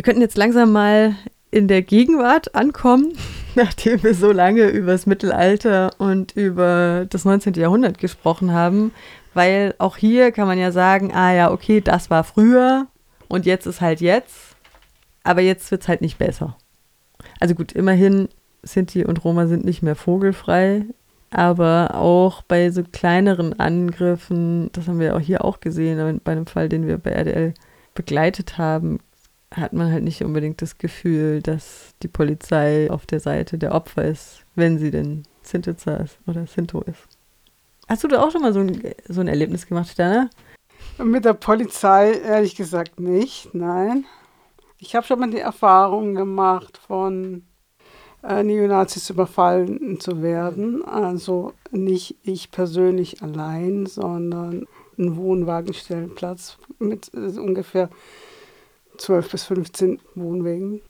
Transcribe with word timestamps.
Wir 0.00 0.02
könnten 0.02 0.22
jetzt 0.22 0.38
langsam 0.38 0.72
mal 0.72 1.14
in 1.50 1.68
der 1.68 1.82
Gegenwart 1.82 2.54
ankommen, 2.54 3.12
nachdem 3.54 4.02
wir 4.02 4.14
so 4.14 4.32
lange 4.32 4.66
über 4.70 4.92
das 4.92 5.04
Mittelalter 5.04 5.90
und 5.98 6.34
über 6.34 7.04
das 7.10 7.26
19. 7.26 7.52
Jahrhundert 7.52 7.98
gesprochen 7.98 8.50
haben, 8.50 8.92
weil 9.34 9.74
auch 9.76 9.98
hier 9.98 10.32
kann 10.32 10.46
man 10.46 10.58
ja 10.58 10.72
sagen, 10.72 11.12
ah 11.12 11.34
ja, 11.34 11.50
okay, 11.52 11.82
das 11.82 12.08
war 12.08 12.24
früher 12.24 12.86
und 13.28 13.44
jetzt 13.44 13.66
ist 13.66 13.82
halt 13.82 14.00
jetzt, 14.00 14.56
aber 15.22 15.42
jetzt 15.42 15.70
wird 15.70 15.82
es 15.82 15.88
halt 15.88 16.00
nicht 16.00 16.16
besser. 16.16 16.56
Also 17.38 17.54
gut, 17.54 17.72
immerhin 17.72 18.30
Sinti 18.62 19.04
und 19.04 19.22
Roma 19.22 19.48
sind 19.48 19.66
nicht 19.66 19.82
mehr 19.82 19.96
vogelfrei, 19.96 20.86
aber 21.30 21.94
auch 21.94 22.40
bei 22.40 22.70
so 22.70 22.84
kleineren 22.90 23.60
Angriffen, 23.60 24.72
das 24.72 24.88
haben 24.88 24.98
wir 24.98 25.14
auch 25.14 25.20
hier 25.20 25.44
auch 25.44 25.60
gesehen, 25.60 26.22
bei 26.24 26.32
einem 26.32 26.46
Fall, 26.46 26.70
den 26.70 26.86
wir 26.86 26.96
bei 26.96 27.10
RDL 27.10 27.52
begleitet 27.94 28.56
haben, 28.56 29.00
hat 29.54 29.72
man 29.72 29.90
halt 29.90 30.04
nicht 30.04 30.22
unbedingt 30.22 30.62
das 30.62 30.78
Gefühl, 30.78 31.42
dass 31.42 31.94
die 32.02 32.08
Polizei 32.08 32.90
auf 32.90 33.06
der 33.06 33.20
Seite 33.20 33.58
der 33.58 33.74
Opfer 33.74 34.04
ist, 34.04 34.44
wenn 34.54 34.78
sie 34.78 34.90
denn 34.90 35.24
Sintitzer 35.42 36.00
ist 36.00 36.18
oder 36.26 36.46
Sinto 36.46 36.82
ist. 36.82 37.08
Hast 37.88 38.04
du 38.04 38.08
da 38.08 38.22
auch 38.22 38.30
schon 38.30 38.42
mal 38.42 38.52
so 38.52 38.60
ein, 38.60 38.80
so 39.08 39.20
ein 39.20 39.28
Erlebnis 39.28 39.66
gemacht, 39.66 39.88
Sterne? 39.88 40.30
Mit 40.98 41.24
der 41.24 41.34
Polizei 41.34 42.12
ehrlich 42.12 42.54
gesagt 42.54 43.00
nicht, 43.00 43.52
nein. 43.52 44.04
Ich 44.78 44.94
habe 44.94 45.06
schon 45.06 45.18
mal 45.18 45.30
die 45.30 45.40
Erfahrung 45.40 46.14
gemacht, 46.14 46.78
von 46.86 47.42
äh, 48.22 48.42
Neonazis 48.42 49.10
überfallen 49.10 49.98
zu 49.98 50.22
werden. 50.22 50.84
Also 50.84 51.52
nicht 51.70 52.16
ich 52.22 52.50
persönlich 52.50 53.22
allein, 53.22 53.86
sondern 53.86 54.66
ein 54.98 55.16
Wohnwagenstellplatz 55.16 56.58
mit 56.78 57.10
äh, 57.14 57.38
ungefähr 57.38 57.90
12 59.00 59.30
bis 59.30 59.44
15 59.44 60.00
Wohnwegen. 60.14 60.82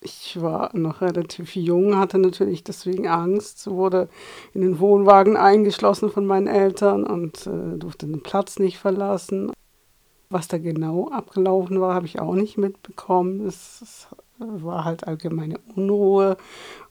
Ich 0.00 0.40
war 0.40 0.70
noch 0.76 1.00
relativ 1.00 1.56
jung, 1.56 1.96
hatte 1.96 2.18
natürlich 2.18 2.62
deswegen 2.62 3.08
Angst, 3.08 3.68
wurde 3.68 4.08
in 4.54 4.60
den 4.60 4.78
Wohnwagen 4.78 5.36
eingeschlossen 5.36 6.10
von 6.10 6.24
meinen 6.24 6.46
Eltern 6.46 7.04
und 7.04 7.46
äh, 7.46 7.76
durfte 7.76 8.06
den 8.06 8.22
Platz 8.22 8.58
nicht 8.58 8.78
verlassen. 8.78 9.52
Was 10.30 10.46
da 10.46 10.58
genau 10.58 11.08
abgelaufen 11.08 11.80
war, 11.80 11.94
habe 11.94 12.06
ich 12.06 12.20
auch 12.20 12.34
nicht 12.34 12.58
mitbekommen. 12.58 13.46
Es, 13.46 13.80
es 13.82 14.08
war 14.38 14.84
halt 14.84 15.06
allgemeine 15.06 15.58
Unruhe 15.74 16.36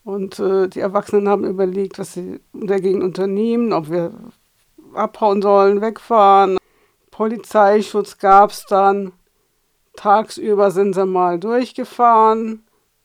und 0.04 0.40
äh, 0.40 0.68
die 0.68 0.82
Erwachsenen 0.82 1.30
haben 1.30 1.46
überlegt, 1.46 2.00
was 2.00 2.14
sie 2.14 2.42
dagegen 2.54 3.02
unternehmen, 3.04 3.72
ob 3.74 3.90
wir 3.90 4.12
abhauen 4.94 5.42
sollen, 5.42 5.82
wegfahren. 5.82 6.58
Polizeischutz 7.12 8.18
gab 8.18 8.52
es 8.52 8.66
dann. 8.66 9.14
Tagsüber 9.98 10.72
sind 10.72 10.94
sie 10.94 11.06
mal 11.06 11.40
durchgefahren, 11.40 12.64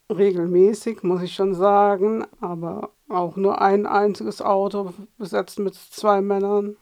regelmäßig, 0.08 1.02
muss 1.02 1.22
ich 1.22 1.34
schon 1.34 1.54
sagen, 1.54 2.24
aber 2.40 2.90
auch 3.08 3.34
nur 3.36 3.60
ein 3.60 3.86
einziges 3.86 4.40
Auto 4.40 4.92
besetzt 5.18 5.58
mit 5.58 5.74
zwei 5.74 6.20
Männern. 6.20 6.76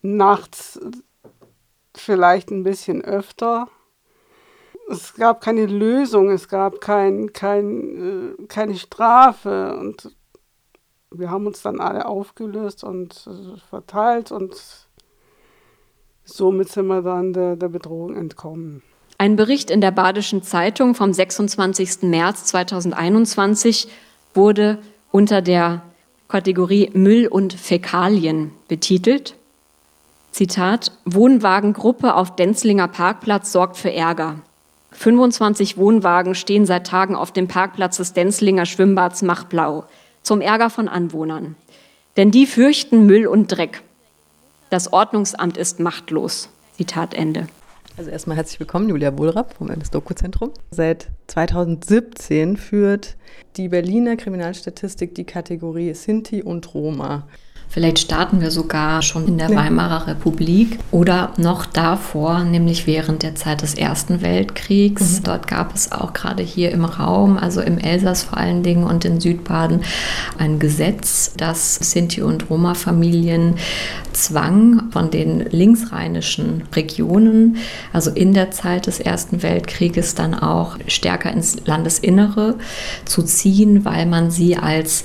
Nachts 0.00 0.80
vielleicht 1.96 2.50
ein 2.50 2.62
bisschen 2.62 3.02
öfter. 3.02 3.68
Es 4.88 5.14
gab 5.14 5.40
keine 5.40 5.66
Lösung, 5.66 6.30
es 6.30 6.48
gab 6.48 6.80
kein, 6.80 7.32
kein, 7.32 8.36
äh, 8.40 8.46
keine 8.46 8.76
Strafe 8.76 9.76
und 9.76 10.14
wir 11.10 11.30
haben 11.30 11.46
uns 11.46 11.62
dann 11.62 11.80
alle 11.80 12.06
aufgelöst 12.06 12.84
und 12.84 13.26
äh, 13.26 13.58
verteilt 13.70 14.30
und 14.30 14.83
somit 16.24 16.68
sind 16.70 16.86
wir 16.86 17.02
dann 17.02 17.32
der, 17.32 17.56
der 17.56 17.68
Bedrohung 17.68 18.16
entkommen. 18.16 18.82
Ein 19.18 19.36
Bericht 19.36 19.70
in 19.70 19.80
der 19.80 19.90
Badischen 19.90 20.42
Zeitung 20.42 20.94
vom 20.94 21.12
26. 21.12 22.02
März 22.02 22.44
2021 22.46 23.88
wurde 24.34 24.78
unter 25.12 25.40
der 25.40 25.82
Kategorie 26.28 26.90
Müll 26.94 27.28
und 27.28 27.52
Fäkalien 27.52 28.50
betitelt. 28.66 29.36
Zitat: 30.32 30.90
Wohnwagengruppe 31.04 32.14
auf 32.14 32.34
Denzlinger 32.34 32.88
Parkplatz 32.88 33.52
sorgt 33.52 33.76
für 33.76 33.92
Ärger. 33.92 34.40
25 34.90 35.76
Wohnwagen 35.76 36.34
stehen 36.34 36.66
seit 36.66 36.86
Tagen 36.86 37.14
auf 37.14 37.32
dem 37.32 37.48
Parkplatz 37.48 37.98
des 37.98 38.12
Denzlinger 38.12 38.66
Schwimmbads 38.66 39.22
Machblau 39.22 39.84
zum 40.22 40.40
Ärger 40.40 40.70
von 40.70 40.88
Anwohnern. 40.88 41.56
Denn 42.16 42.30
die 42.30 42.46
fürchten 42.46 43.06
Müll 43.06 43.26
und 43.26 43.48
Dreck. 43.48 43.82
Das 44.74 44.92
Ordnungsamt 44.92 45.56
ist 45.56 45.78
machtlos. 45.78 46.48
Zitat 46.76 47.14
Ende. 47.14 47.46
Also 47.96 48.10
erstmal 48.10 48.36
herzlich 48.36 48.58
willkommen, 48.58 48.88
Julia 48.88 49.16
Wohlrapp 49.16 49.54
vom 49.54 49.70
MS-Doku-Zentrum. 49.70 50.50
Seit 50.72 51.10
2017 51.28 52.56
führt 52.56 53.14
die 53.56 53.68
Berliner 53.68 54.16
Kriminalstatistik 54.16 55.14
die 55.14 55.22
Kategorie 55.22 55.94
Sinti 55.94 56.42
und 56.42 56.74
Roma. 56.74 57.28
Vielleicht 57.74 57.98
starten 57.98 58.40
wir 58.40 58.52
sogar 58.52 59.02
schon 59.02 59.26
in 59.26 59.36
der 59.36 59.50
ja. 59.50 59.56
Weimarer 59.56 60.06
Republik 60.06 60.78
oder 60.92 61.32
noch 61.38 61.66
davor, 61.66 62.44
nämlich 62.44 62.86
während 62.86 63.24
der 63.24 63.34
Zeit 63.34 63.62
des 63.62 63.74
Ersten 63.74 64.22
Weltkriegs. 64.22 65.18
Mhm. 65.18 65.24
Dort 65.24 65.48
gab 65.48 65.74
es 65.74 65.90
auch 65.90 66.12
gerade 66.12 66.44
hier 66.44 66.70
im 66.70 66.84
Raum, 66.84 67.36
also 67.36 67.60
im 67.60 67.78
Elsass 67.78 68.22
vor 68.22 68.38
allen 68.38 68.62
Dingen 68.62 68.84
und 68.84 69.04
in 69.04 69.18
Südbaden, 69.18 69.80
ein 70.38 70.60
Gesetz, 70.60 71.32
das 71.36 71.74
Sinti- 71.74 72.22
und 72.22 72.48
Roma-Familien 72.48 73.56
zwang, 74.12 74.92
von 74.92 75.10
den 75.10 75.40
linksrheinischen 75.40 76.62
Regionen, 76.76 77.56
also 77.92 78.12
in 78.12 78.34
der 78.34 78.52
Zeit 78.52 78.86
des 78.86 79.00
Ersten 79.00 79.42
Weltkrieges, 79.42 80.14
dann 80.14 80.34
auch 80.34 80.78
stärker 80.86 81.32
ins 81.32 81.66
Landesinnere 81.66 82.54
zu 83.04 83.24
ziehen, 83.24 83.84
weil 83.84 84.06
man 84.06 84.30
sie 84.30 84.56
als 84.56 85.02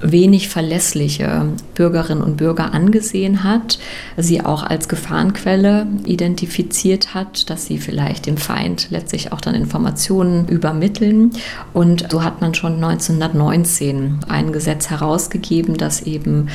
wenig 0.00 0.48
verlässliche 0.48 1.46
Bürgerinnen 1.74 2.22
und 2.22 2.36
Bürger 2.36 2.72
angesehen 2.72 3.44
hat, 3.44 3.78
sie 4.16 4.44
auch 4.44 4.62
als 4.62 4.88
Gefahrenquelle 4.88 5.86
identifiziert 6.04 7.14
hat, 7.14 7.50
dass 7.50 7.66
sie 7.66 7.78
vielleicht 7.78 8.26
dem 8.26 8.36
Feind 8.36 8.88
letztlich 8.90 9.32
auch 9.32 9.40
dann 9.40 9.54
Informationen 9.54 10.46
übermitteln. 10.48 11.32
Und 11.72 12.10
so 12.10 12.22
hat 12.22 12.40
man 12.40 12.54
schon 12.54 12.74
1919 12.74 14.20
ein 14.28 14.52
Gesetz 14.52 14.90
herausgegeben, 14.90 15.76
das 15.76 16.02
eben 16.02 16.48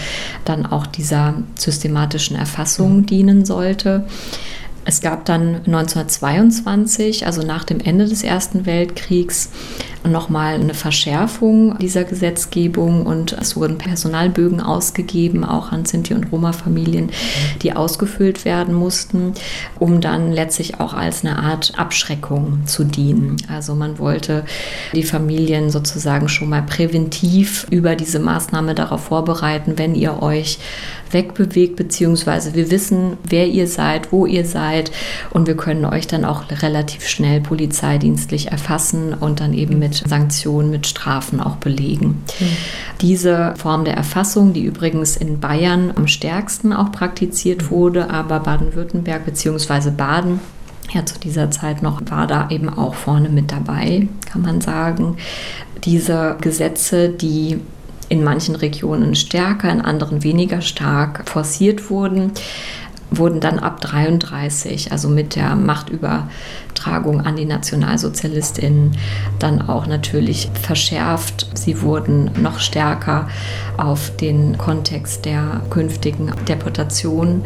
dann 0.45 0.65
auch 0.65 0.87
dieser 0.87 1.35
systematischen 1.55 2.35
Erfassung 2.35 3.05
dienen 3.05 3.45
sollte. 3.45 4.05
Es 4.85 4.99
gab 4.99 5.25
dann 5.25 5.61
1922, 5.65 7.25
also 7.25 7.41
nach 7.41 7.63
dem 7.63 7.79
Ende 7.79 8.05
des 8.05 8.23
Ersten 8.23 8.65
Weltkriegs, 8.65 9.49
nochmal 10.03 10.55
eine 10.55 10.73
Verschärfung 10.73 11.77
dieser 11.79 12.03
Gesetzgebung 12.03 13.05
und 13.05 13.33
es 13.33 13.55
wurden 13.55 13.77
Personalbögen 13.77 14.61
ausgegeben, 14.61 15.43
auch 15.43 15.71
an 15.71 15.85
Sinti- 15.85 16.13
und 16.13 16.31
Roma-Familien, 16.31 17.09
die 17.61 17.75
ausgefüllt 17.75 18.45
werden 18.45 18.73
mussten, 18.73 19.33
um 19.79 20.01
dann 20.01 20.31
letztlich 20.31 20.79
auch 20.79 20.93
als 20.93 21.23
eine 21.23 21.39
Art 21.39 21.73
Abschreckung 21.77 22.65
zu 22.65 22.83
dienen. 22.83 23.37
Also 23.47 23.75
man 23.75 23.99
wollte 23.99 24.45
die 24.93 25.03
Familien 25.03 25.69
sozusagen 25.69 26.29
schon 26.29 26.49
mal 26.49 26.63
präventiv 26.63 27.65
über 27.69 27.95
diese 27.95 28.19
Maßnahme 28.19 28.75
darauf 28.75 29.05
vorbereiten, 29.05 29.73
wenn 29.77 29.95
ihr 29.95 30.21
euch 30.21 30.59
wegbewegt, 31.11 31.75
beziehungsweise 31.75 32.55
wir 32.55 32.71
wissen, 32.71 33.17
wer 33.23 33.47
ihr 33.47 33.67
seid, 33.67 34.11
wo 34.11 34.25
ihr 34.25 34.45
seid 34.45 34.91
und 35.29 35.47
wir 35.47 35.55
können 35.55 35.85
euch 35.85 36.07
dann 36.07 36.25
auch 36.25 36.43
relativ 36.49 37.07
schnell 37.07 37.39
polizeidienstlich 37.39 38.51
erfassen 38.51 39.13
und 39.13 39.39
dann 39.39 39.53
eben 39.53 39.79
mit 39.79 39.92
Sanktionen, 39.99 40.69
mit 40.69 40.87
Strafen 40.87 41.39
auch 41.39 41.57
belegen. 41.57 42.23
Mhm. 42.39 42.45
Diese 43.01 43.53
Form 43.57 43.85
der 43.85 43.95
Erfassung, 43.95 44.53
die 44.53 44.63
übrigens 44.63 45.17
in 45.17 45.39
Bayern 45.39 45.93
am 45.95 46.07
stärksten 46.07 46.73
auch 46.73 46.91
praktiziert 46.91 47.69
wurde, 47.71 48.09
aber 48.09 48.39
Baden-Württemberg 48.39 49.25
beziehungsweise 49.25 49.91
Baden 49.91 50.39
ja 50.91 51.05
zu 51.05 51.19
dieser 51.19 51.51
Zeit 51.51 51.81
noch 51.81 52.01
war 52.09 52.27
da 52.27 52.49
eben 52.49 52.69
auch 52.69 52.95
vorne 52.95 53.29
mit 53.29 53.51
dabei, 53.51 54.07
kann 54.29 54.41
man 54.41 54.61
sagen. 54.61 55.17
Diese 55.83 56.37
Gesetze, 56.41 57.09
die 57.09 57.59
in 58.09 58.23
manchen 58.23 58.55
Regionen 58.55 59.15
stärker, 59.15 59.71
in 59.71 59.81
anderen 59.81 60.23
weniger 60.23 60.61
stark 60.61 61.27
forciert 61.27 61.89
wurden, 61.89 62.31
wurden 63.11 63.39
dann 63.39 63.59
ab 63.59 63.81
33, 63.81 64.91
also 64.91 65.07
mit 65.07 65.35
der 65.35 65.55
Machtübertragung 65.55 67.21
an 67.21 67.35
die 67.35 67.45
Nationalsozialistinnen, 67.45 68.97
dann 69.39 69.61
auch 69.61 69.87
natürlich 69.87 70.49
verschärft. 70.61 71.49
Sie 71.53 71.81
wurden 71.81 72.31
noch 72.41 72.59
stärker 72.59 73.27
auf 73.77 74.15
den 74.17 74.57
Kontext 74.57 75.25
der 75.25 75.61
künftigen 75.69 76.31
Deportation, 76.47 77.43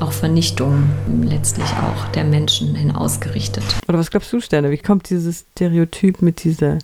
auch 0.00 0.12
Vernichtung 0.12 0.84
letztlich 1.22 1.66
auch 1.66 2.08
der 2.12 2.24
Menschen 2.24 2.74
hin 2.74 2.90
ausgerichtet. 2.90 3.64
Oder 3.88 3.98
was 3.98 4.10
glaubst 4.10 4.32
du, 4.32 4.40
Sterne? 4.40 4.70
Wie 4.70 4.78
kommt 4.78 5.10
dieses 5.10 5.44
Stereotyp 5.54 6.22
mit 6.22 6.44
dieser 6.44 6.78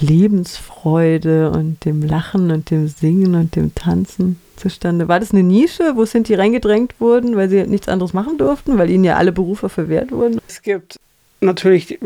Lebensfreude 0.00 1.50
und 1.50 1.84
dem 1.84 2.02
Lachen 2.02 2.50
und 2.50 2.70
dem 2.70 2.88
Singen 2.88 3.34
und 3.34 3.56
dem 3.56 3.74
Tanzen 3.74 4.38
zustande? 4.56 5.08
War 5.08 5.20
das 5.20 5.32
eine 5.32 5.42
Nische, 5.42 5.92
wo 5.94 6.04
sind 6.04 6.28
die 6.28 6.34
reingedrängt 6.34 6.94
wurden, 7.00 7.36
weil 7.36 7.48
sie 7.48 7.64
nichts 7.66 7.88
anderes 7.88 8.12
machen 8.12 8.38
durften, 8.38 8.78
weil 8.78 8.90
ihnen 8.90 9.04
ja 9.04 9.16
alle 9.16 9.32
Berufe 9.32 9.68
verwehrt 9.68 10.12
wurden? 10.12 10.40
Es 10.48 10.62
gibt 10.62 10.96
natürlich 11.40 11.98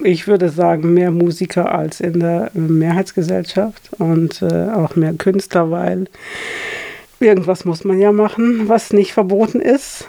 Ich 0.00 0.26
würde 0.28 0.48
sagen, 0.50 0.94
mehr 0.94 1.10
Musiker 1.10 1.74
als 1.74 2.00
in 2.00 2.20
der 2.20 2.50
Mehrheitsgesellschaft 2.54 3.90
und 3.98 4.42
äh, 4.42 4.68
auch 4.70 4.96
mehr 4.96 5.14
Künstler, 5.14 5.70
weil 5.70 6.06
irgendwas 7.20 7.64
muss 7.64 7.84
man 7.84 7.98
ja 7.98 8.12
machen, 8.12 8.68
was 8.68 8.92
nicht 8.92 9.12
verboten 9.12 9.60
ist. 9.60 10.06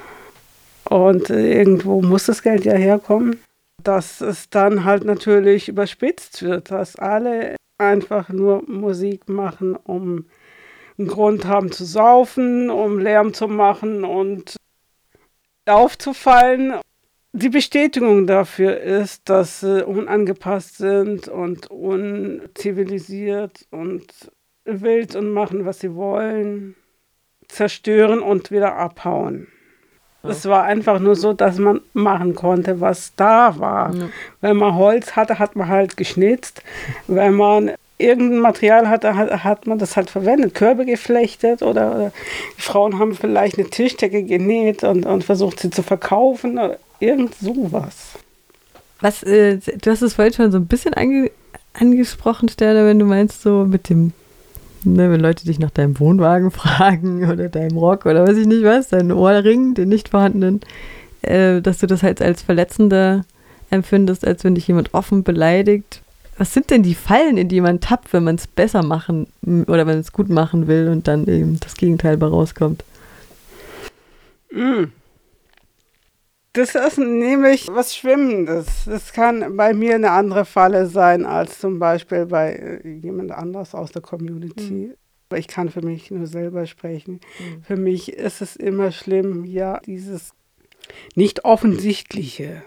Und 0.89 1.29
äh, 1.29 1.57
irgendwo 1.57 2.01
muss 2.01 2.25
das 2.25 2.43
Geld 2.43 2.65
ja 2.65 2.73
herkommen. 2.73 3.39
Dass 3.83 4.21
es 4.21 4.49
dann 4.49 4.83
halt 4.83 5.05
natürlich 5.05 5.69
überspitzt 5.69 6.43
wird, 6.43 6.71
dass 6.71 6.97
alle 6.97 7.55
einfach 7.77 8.29
nur 8.29 8.63
Musik 8.67 9.29
machen, 9.29 9.75
um 9.75 10.25
einen 10.99 11.07
Grund 11.07 11.45
haben 11.45 11.71
zu 11.71 11.85
saufen, 11.85 12.69
um 12.69 12.99
Lärm 12.99 13.33
zu 13.33 13.47
machen 13.47 14.03
und 14.03 14.57
aufzufallen. 15.65 16.75
Die 17.31 17.49
Bestätigung 17.49 18.27
dafür 18.27 18.79
ist, 18.79 19.29
dass 19.29 19.61
sie 19.61 19.85
unangepasst 19.85 20.77
sind 20.77 21.27
und 21.27 21.71
unzivilisiert 21.71 23.67
und 23.71 24.05
wild 24.65 25.15
und 25.15 25.31
machen, 25.31 25.65
was 25.65 25.79
sie 25.79 25.95
wollen, 25.95 26.75
zerstören 27.47 28.19
und 28.19 28.51
wieder 28.51 28.75
abhauen. 28.75 29.47
Es 30.21 30.45
war 30.45 30.63
einfach 30.63 30.99
nur 30.99 31.15
so, 31.15 31.31
dass 31.31 31.59
man 31.59 31.79
machen 31.93 32.35
konnte, 32.35 32.81
was 32.81 33.15
da 33.15 33.57
war. 33.57 33.95
Ja. 33.95 34.09
Wenn 34.41 34.57
man 34.57 34.75
Holz 34.75 35.15
hatte, 35.15 35.39
hat 35.39 35.55
man 35.55 35.69
halt 35.69 35.95
geschnitzt. 35.95 36.61
Wenn 37.07 37.35
man 37.35 37.71
irgendein 37.99 38.39
Material 38.39 38.89
hatte, 38.89 39.15
hat, 39.15 39.43
hat 39.43 39.67
man 39.67 39.77
das 39.77 39.95
halt 39.95 40.09
verwendet. 40.09 40.55
Körbe 40.55 40.85
geflechtet 40.85 41.61
oder, 41.61 41.95
oder 41.95 42.11
Frauen 42.57 42.97
haben 42.97 43.13
vielleicht 43.13 43.59
eine 43.59 43.69
Tischdecke 43.69 44.23
genäht 44.23 44.83
und, 44.83 45.05
und 45.05 45.23
versucht 45.23 45.59
sie 45.59 45.69
zu 45.69 45.83
verkaufen 45.83 46.53
oder 46.53 46.77
irgend 46.99 47.35
sowas. 47.35 48.13
Was, 49.01 49.23
äh, 49.23 49.57
du 49.57 49.91
hast 49.91 50.01
es 50.01 50.15
vorhin 50.15 50.33
schon 50.33 50.51
so 50.51 50.57
ein 50.57 50.67
bisschen 50.67 50.93
ange 50.93 51.31
angesprochen, 51.73 52.49
Sterne, 52.49 52.85
wenn 52.85 52.99
du 52.99 53.05
meinst, 53.05 53.43
so 53.43 53.63
mit 53.63 53.89
dem 53.89 54.11
Ne, 54.85 55.11
wenn 55.11 55.19
Leute 55.19 55.45
dich 55.45 55.59
nach 55.59 55.71
deinem 55.71 55.99
Wohnwagen 55.99 56.51
fragen 56.51 57.29
oder 57.29 57.49
deinem 57.49 57.77
Rock 57.77 58.05
oder 58.05 58.25
weiß 58.25 58.37
ich 58.37 58.47
nicht 58.47 58.63
was, 58.63 58.87
deinen 58.87 59.11
Ohrring, 59.11 59.73
den 59.73 59.89
nicht 59.89 60.09
vorhandenen, 60.09 60.61
äh, 61.21 61.61
dass 61.61 61.79
du 61.79 61.87
das 61.87 62.01
halt 62.01 62.21
als 62.21 62.41
verletzender 62.41 63.25
empfindest, 63.69 64.25
als 64.25 64.43
wenn 64.43 64.55
dich 64.55 64.67
jemand 64.67 64.93
offen 64.93 65.23
beleidigt. 65.23 66.01
Was 66.39 66.53
sind 66.53 66.69
denn 66.69 66.83
die 66.83 66.95
Fallen, 66.95 67.35
in 67.35 67.49
die 67.49 67.59
man 67.59 67.81
tappt, 67.81 68.13
wenn 68.13 68.23
man 68.23 68.35
es 68.35 68.47
besser 68.47 68.81
machen 68.81 69.27
oder 69.67 69.85
wenn 69.85 69.99
es 69.99 70.13
gut 70.13 70.29
machen 70.29 70.67
will 70.67 70.87
und 70.87 71.05
dann 71.09 71.27
eben 71.27 71.59
das 71.59 71.75
Gegenteil 71.75 72.15
bei 72.15 72.27
rauskommt? 72.27 72.85
Mm. 74.49 74.85
Das 76.53 76.75
ist 76.75 76.97
nämlich 76.97 77.67
was 77.67 77.93
Schwimmendes. 77.93 78.85
Das 78.85 79.11
kann 79.11 79.57
bei 79.57 79.73
mir 79.73 79.95
eine 79.95 80.11
andere 80.11 80.45
Falle 80.45 80.87
sein 80.87 81.25
als 81.25 81.59
zum 81.59 81.77
Beispiel 81.77 82.25
bei 82.25 82.53
äh, 82.53 82.87
jemand 82.87 83.31
anders 83.31 83.75
aus 83.75 83.91
der 83.91 84.01
Community. 84.01 84.93
Mhm. 84.93 85.35
Ich 85.35 85.49
kann 85.49 85.67
für 85.67 85.81
mich 85.81 86.09
nur 86.09 86.25
selber 86.25 86.65
sprechen. 86.67 87.19
Mhm. 87.39 87.63
Für 87.63 87.75
mich 87.75 88.13
ist 88.13 88.41
es 88.41 88.55
immer 88.55 88.91
schlimm, 88.93 89.43
ja, 89.43 89.81
dieses 89.85 90.31
nicht 91.15 91.43
offensichtliche. 91.43 92.63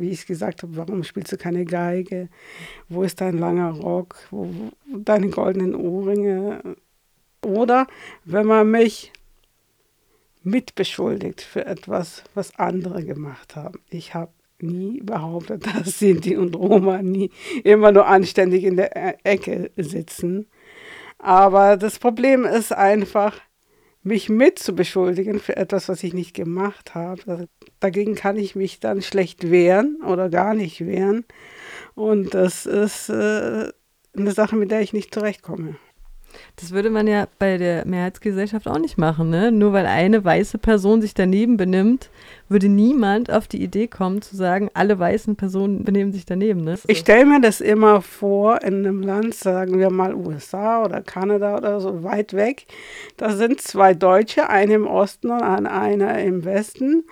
Wie 0.00 0.10
ich 0.10 0.26
gesagt 0.26 0.62
habe, 0.62 0.76
warum 0.76 1.04
spielst 1.04 1.32
du 1.32 1.36
keine 1.36 1.64
Geige? 1.64 2.28
Wo 2.88 3.02
ist 3.02 3.20
dein 3.20 3.38
langer 3.38 3.70
Rock? 3.70 4.16
Wo, 4.30 4.46
wo 4.46 4.98
deine 4.98 5.28
goldenen 5.28 5.74
Ohrringe? 5.74 6.76
Oder 7.42 7.86
wenn 8.24 8.46
man 8.46 8.70
mich 8.70 9.12
mitbeschuldigt 10.46 11.40
für 11.40 11.66
etwas, 11.66 12.22
was 12.34 12.56
andere 12.56 13.04
gemacht 13.04 13.56
haben. 13.56 13.80
Ich 13.90 14.14
habe 14.14 14.30
nie 14.60 15.00
behauptet, 15.00 15.66
dass 15.74 15.98
Sinti 15.98 16.36
und 16.36 16.54
Roma 16.54 17.02
nie 17.02 17.30
immer 17.64 17.92
nur 17.92 18.06
anständig 18.06 18.64
in 18.64 18.76
der 18.76 18.96
e-, 18.96 19.16
Ecke 19.24 19.70
sitzen. 19.76 20.46
Aber 21.18 21.76
das 21.76 21.98
Problem 21.98 22.44
ist 22.44 22.72
einfach, 22.72 23.40
mich 24.06 24.28
mitzubeschuldigen 24.28 25.40
für 25.40 25.56
etwas, 25.56 25.88
was 25.88 26.04
ich 26.04 26.14
nicht 26.14 26.32
gemacht 26.32 26.94
habe. 26.94 27.48
Dagegen 27.80 28.14
kann 28.14 28.36
ich 28.36 28.54
mich 28.54 28.78
dann 28.78 29.02
schlecht 29.02 29.50
wehren 29.50 30.00
oder 30.06 30.28
gar 30.28 30.54
nicht 30.54 30.86
wehren. 30.86 31.24
Und 31.96 32.32
das 32.32 32.66
ist 32.66 33.08
äh, 33.08 33.72
eine 34.16 34.32
Sache, 34.32 34.54
mit 34.54 34.70
der 34.70 34.80
ich 34.80 34.92
nicht 34.92 35.12
zurechtkomme. 35.12 35.76
Das 36.56 36.72
würde 36.72 36.90
man 36.90 37.06
ja 37.06 37.26
bei 37.38 37.58
der 37.58 37.86
Mehrheitsgesellschaft 37.86 38.68
auch 38.68 38.78
nicht 38.78 38.98
machen, 38.98 39.30
ne? 39.30 39.52
Nur 39.52 39.72
weil 39.72 39.86
eine 39.86 40.24
weiße 40.24 40.58
Person 40.58 41.00
sich 41.00 41.14
daneben 41.14 41.56
benimmt, 41.56 42.10
würde 42.48 42.68
niemand 42.68 43.30
auf 43.30 43.48
die 43.48 43.62
Idee 43.62 43.88
kommen 43.88 44.22
zu 44.22 44.36
sagen, 44.36 44.70
alle 44.74 44.98
weißen 44.98 45.36
Personen 45.36 45.84
benehmen 45.84 46.12
sich 46.12 46.26
daneben, 46.26 46.62
ne? 46.62 46.78
Ich 46.86 46.98
stelle 46.98 47.26
mir 47.26 47.40
das 47.40 47.60
immer 47.60 48.02
vor, 48.02 48.62
in 48.62 48.86
einem 48.86 49.02
Land, 49.02 49.34
sagen 49.34 49.78
wir 49.78 49.90
mal 49.90 50.14
USA 50.14 50.84
oder 50.84 51.00
Kanada 51.00 51.56
oder 51.56 51.80
so, 51.80 52.02
weit 52.02 52.34
weg, 52.34 52.66
da 53.16 53.30
sind 53.30 53.60
zwei 53.60 53.94
Deutsche, 53.94 54.48
eine 54.48 54.74
im 54.74 54.86
Osten 54.86 55.30
und 55.30 55.42
einer 55.42 56.18
im 56.18 56.44
Westen. 56.44 57.04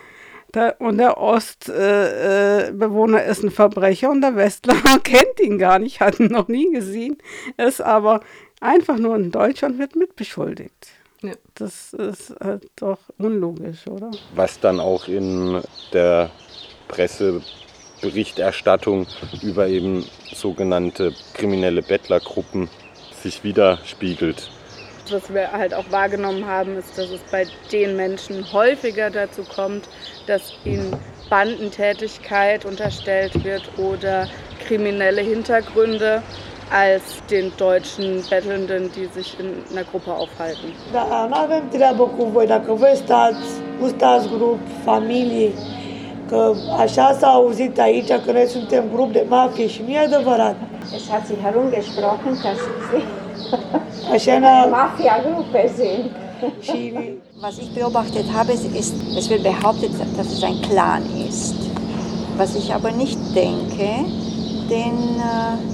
Und 0.79 0.99
der 0.99 1.19
Ostbewohner 1.19 3.25
äh, 3.25 3.31
ist 3.31 3.43
ein 3.43 3.50
Verbrecher 3.50 4.11
und 4.11 4.21
der 4.21 4.37
Westler 4.37 4.76
kennt 5.03 5.41
ihn 5.41 5.59
gar 5.59 5.81
nicht, 5.81 6.00
hat 6.00 6.21
ihn 6.21 6.29
noch 6.29 6.49
nie 6.49 6.71
gesehen, 6.73 7.17
ist 7.56 7.81
aber 7.81 8.21
einfach 8.64 8.99
nur 8.99 9.14
in 9.16 9.31
Deutschland 9.31 9.78
wird 9.78 9.94
mitbeschuldigt. 9.94 10.88
Ja. 11.22 11.34
Das 11.55 11.93
ist 11.93 12.34
halt 12.43 12.66
doch 12.76 12.99
unlogisch, 13.19 13.87
oder? 13.87 14.11
Was 14.34 14.58
dann 14.61 14.81
auch 14.81 15.06
in 15.08 15.62
der 15.93 16.31
Presseberichterstattung 16.88 19.06
über 19.43 19.69
eben 19.69 20.06
sogenannte 20.34 21.12
kriminelle 21.34 21.82
Bettlergruppen 21.82 22.70
sich 23.22 23.44
widerspiegelt. 23.44 24.50
Was 25.11 25.31
wir 25.32 25.52
halt 25.52 25.72
auch 25.75 25.90
wahrgenommen 25.90 26.46
haben, 26.46 26.76
ist, 26.76 26.99
dass 26.99 27.11
es 27.11 27.20
bei 27.31 27.46
den 27.72 27.96
Menschen 27.96 28.52
häufiger 28.52 29.11
dazu 29.11 29.44
kommt, 29.44 29.88
dass 30.26 30.52
ihnen 30.64 30.96
Bandentätigkeit 31.31 32.64
unterstellt 32.64 33.44
wird 33.44 33.62
oder 33.78 34.28
kriminelle 34.66 35.20
Hintergründe 35.20 36.22
als 36.82 37.03
den 37.31 37.53
deutschen 37.56 38.23
Bettelnden, 38.31 38.91
die 38.97 39.06
sich 39.17 39.38
in 39.38 39.50
einer 39.71 39.85
Gruppe 39.91 40.12
aufhalten. 40.12 40.69
Da, 40.93 41.26
nu 41.31 41.37
avem 41.37 41.69
treabă 41.69 42.05
cu 42.17 42.25
voi, 42.32 42.47
dacă 42.47 42.73
voi 42.73 42.93
stați, 42.94 43.49
nu 43.81 43.87
stați 43.88 44.29
grup, 44.29 44.59
familie, 44.85 45.50
că 46.29 46.53
așa 46.79 47.17
s-a 47.19 47.26
auzit 47.26 47.79
aici 47.79 48.09
că 48.25 48.32
noi 48.32 48.47
suntem 48.47 48.85
grup 48.94 49.12
de 49.12 49.25
mafie 49.29 49.67
și 49.69 49.82
nu 49.87 49.93
e 49.93 49.99
adevărat. 49.99 50.56
Es 50.95 51.09
hat 51.09 51.26
sich 51.26 51.40
herumgesprochen, 51.43 52.33
dass 52.43 52.61
sie 54.23 54.33
eine 54.33 54.52
Mafia-Gruppe 54.71 55.71
sind. 55.76 56.11
Was 57.43 57.57
ich 57.59 57.71
beobachtet 57.75 58.26
habe, 58.37 58.52
ist, 58.52 58.95
es 59.19 59.28
wird 59.31 59.43
behauptet, 59.43 59.93
dass 60.16 60.28
es 60.37 60.43
ein 60.43 60.61
Clan 60.69 61.02
ist. 61.28 61.54
Was 62.37 62.54
ich 62.54 62.69
aber 62.75 62.90
nicht 62.90 63.19
denke, 63.35 63.88
denn 64.69 64.99
äh, 65.31 65.74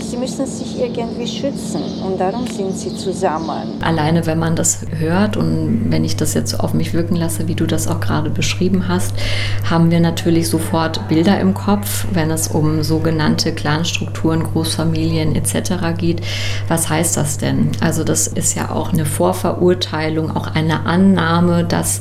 sie 0.00 0.16
müssen 0.16 0.46
sich 0.46 0.80
irgendwie 0.80 1.26
schützen 1.26 1.82
und 2.04 2.20
darum 2.20 2.46
sind 2.46 2.76
sie 2.76 2.94
zusammen. 2.94 3.80
Alleine 3.82 4.26
wenn 4.26 4.38
man 4.38 4.56
das 4.56 4.80
hört 4.98 5.36
und 5.36 5.86
wenn 5.90 6.04
ich 6.04 6.16
das 6.16 6.34
jetzt 6.34 6.58
auf 6.58 6.74
mich 6.74 6.94
wirken 6.94 7.16
lasse, 7.16 7.48
wie 7.48 7.54
du 7.54 7.66
das 7.66 7.88
auch 7.88 8.00
gerade 8.00 8.30
beschrieben 8.30 8.88
hast, 8.88 9.14
haben 9.68 9.90
wir 9.90 10.00
natürlich 10.00 10.48
sofort 10.48 11.08
Bilder 11.08 11.40
im 11.40 11.54
Kopf, 11.54 12.06
wenn 12.12 12.30
es 12.30 12.48
um 12.48 12.82
sogenannte 12.82 13.52
Clanstrukturen, 13.52 14.42
Großfamilien 14.42 15.34
etc. 15.34 15.96
geht. 15.96 16.20
Was 16.68 16.88
heißt 16.88 17.16
das 17.16 17.38
denn? 17.38 17.70
Also 17.80 18.04
das 18.04 18.26
ist 18.26 18.54
ja 18.54 18.70
auch 18.70 18.92
eine 18.92 19.04
Vorverurteilung, 19.04 20.34
auch 20.34 20.54
eine 20.54 20.86
Annahme, 20.86 21.64
dass 21.64 22.00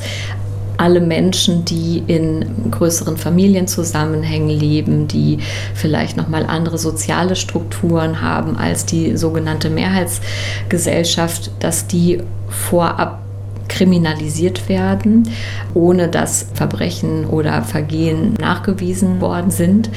alle 0.77 1.01
Menschen, 1.01 1.65
die 1.65 2.03
in 2.07 2.71
größeren 2.71 3.17
Familienzusammenhängen 3.17 4.49
leben, 4.49 5.07
die 5.07 5.39
vielleicht 5.73 6.17
noch 6.17 6.27
mal 6.27 6.45
andere 6.45 6.77
soziale 6.77 7.35
Strukturen 7.35 8.21
haben 8.21 8.57
als 8.57 8.85
die 8.85 9.17
sogenannte 9.17 9.69
Mehrheitsgesellschaft, 9.69 11.51
dass 11.59 11.87
die 11.87 12.21
vorab 12.49 13.19
kriminalisiert 13.67 14.69
werden, 14.69 15.29
ohne 15.73 16.07
dass 16.07 16.47
Verbrechen 16.53 17.25
oder 17.25 17.61
Vergehen 17.63 18.33
nachgewiesen 18.39 19.19
worden 19.19 19.51
sind. 19.51 19.89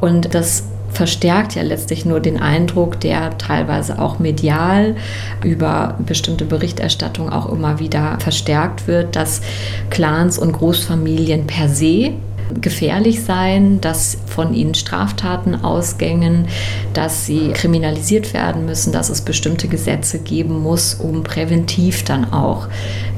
Und 0.00 0.34
das 0.34 0.64
verstärkt 0.96 1.54
ja 1.54 1.62
letztlich 1.62 2.04
nur 2.06 2.20
den 2.20 2.40
Eindruck, 2.40 2.98
der 3.00 3.36
teilweise 3.38 3.98
auch 3.98 4.18
medial 4.18 4.96
über 5.44 5.98
bestimmte 6.04 6.46
Berichterstattung 6.46 7.30
auch 7.30 7.52
immer 7.52 7.78
wieder 7.78 8.18
verstärkt 8.18 8.88
wird, 8.88 9.14
dass 9.14 9.42
Clans 9.90 10.38
und 10.38 10.52
Großfamilien 10.52 11.46
per 11.46 11.68
se 11.68 12.14
gefährlich 12.60 13.24
seien, 13.24 13.80
dass 13.80 14.18
von 14.26 14.54
ihnen 14.54 14.74
Straftaten 14.74 15.64
ausgängen, 15.64 16.46
dass 16.94 17.26
sie 17.26 17.50
kriminalisiert 17.52 18.32
werden 18.32 18.66
müssen, 18.66 18.92
dass 18.92 19.10
es 19.10 19.20
bestimmte 19.20 19.68
Gesetze 19.68 20.20
geben 20.20 20.62
muss, 20.62 20.94
um 20.94 21.24
präventiv 21.24 22.04
dann 22.04 22.32
auch 22.32 22.68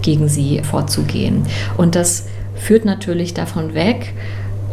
gegen 0.03 0.29
sie 0.29 0.63
vorzugehen. 0.63 1.43
Und 1.77 1.95
das 1.95 2.25
führt 2.57 2.85
natürlich 2.85 3.35
davon 3.35 3.75
weg 3.75 4.15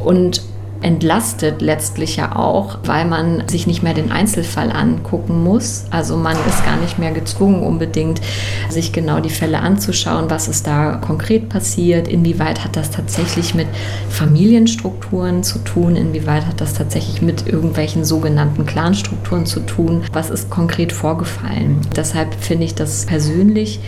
und 0.04 0.42
entlastet 0.86 1.64
letztlich 1.64 2.16
ja 2.16 2.36
auch, 2.36 2.78
weil 2.84 3.06
man 3.06 3.48
sich 3.48 3.66
nicht 3.66 3.82
mehr 3.82 3.96
den 3.96 4.12
Einzelfall 4.12 4.72
angucken 4.72 5.44
muss. 5.44 5.86
Also 5.90 6.16
man 6.16 6.38
ist 6.48 6.64
gar 6.64 6.78
nicht 6.78 7.00
mehr 7.00 7.12
gezwungen, 7.12 7.64
unbedingt 7.64 8.22
sich 8.70 8.94
genau 8.94 9.20
die 9.20 9.32
Fälle 9.32 9.62
anzuschauen, 9.62 10.30
was 10.30 10.48
ist 10.48 10.68
da 10.68 10.98
konkret 10.98 11.50
passiert, 11.50 12.08
inwieweit 12.08 12.64
hat 12.64 12.76
das 12.76 12.92
tatsächlich 12.92 13.56
mit 13.56 13.68
Familienstrukturen 14.10 15.42
zu 15.42 15.58
tun, 15.58 15.96
inwieweit 15.96 16.46
hat 16.46 16.62
das 16.62 16.76
tatsächlich 16.76 17.24
mit 17.24 17.48
irgendwelchen 17.48 18.06
sogenannten 18.06 18.68
Clanstrukturen 18.68 19.48
zu 19.48 19.62
tun, 19.62 20.04
was 20.14 20.30
ist 20.30 20.52
konkret 20.52 20.94
vorgefallen. 20.94 21.82
Deshalb 21.96 22.36
finde 22.36 22.66
ich 22.66 22.76
das 22.76 23.08
persönlich 23.08 23.80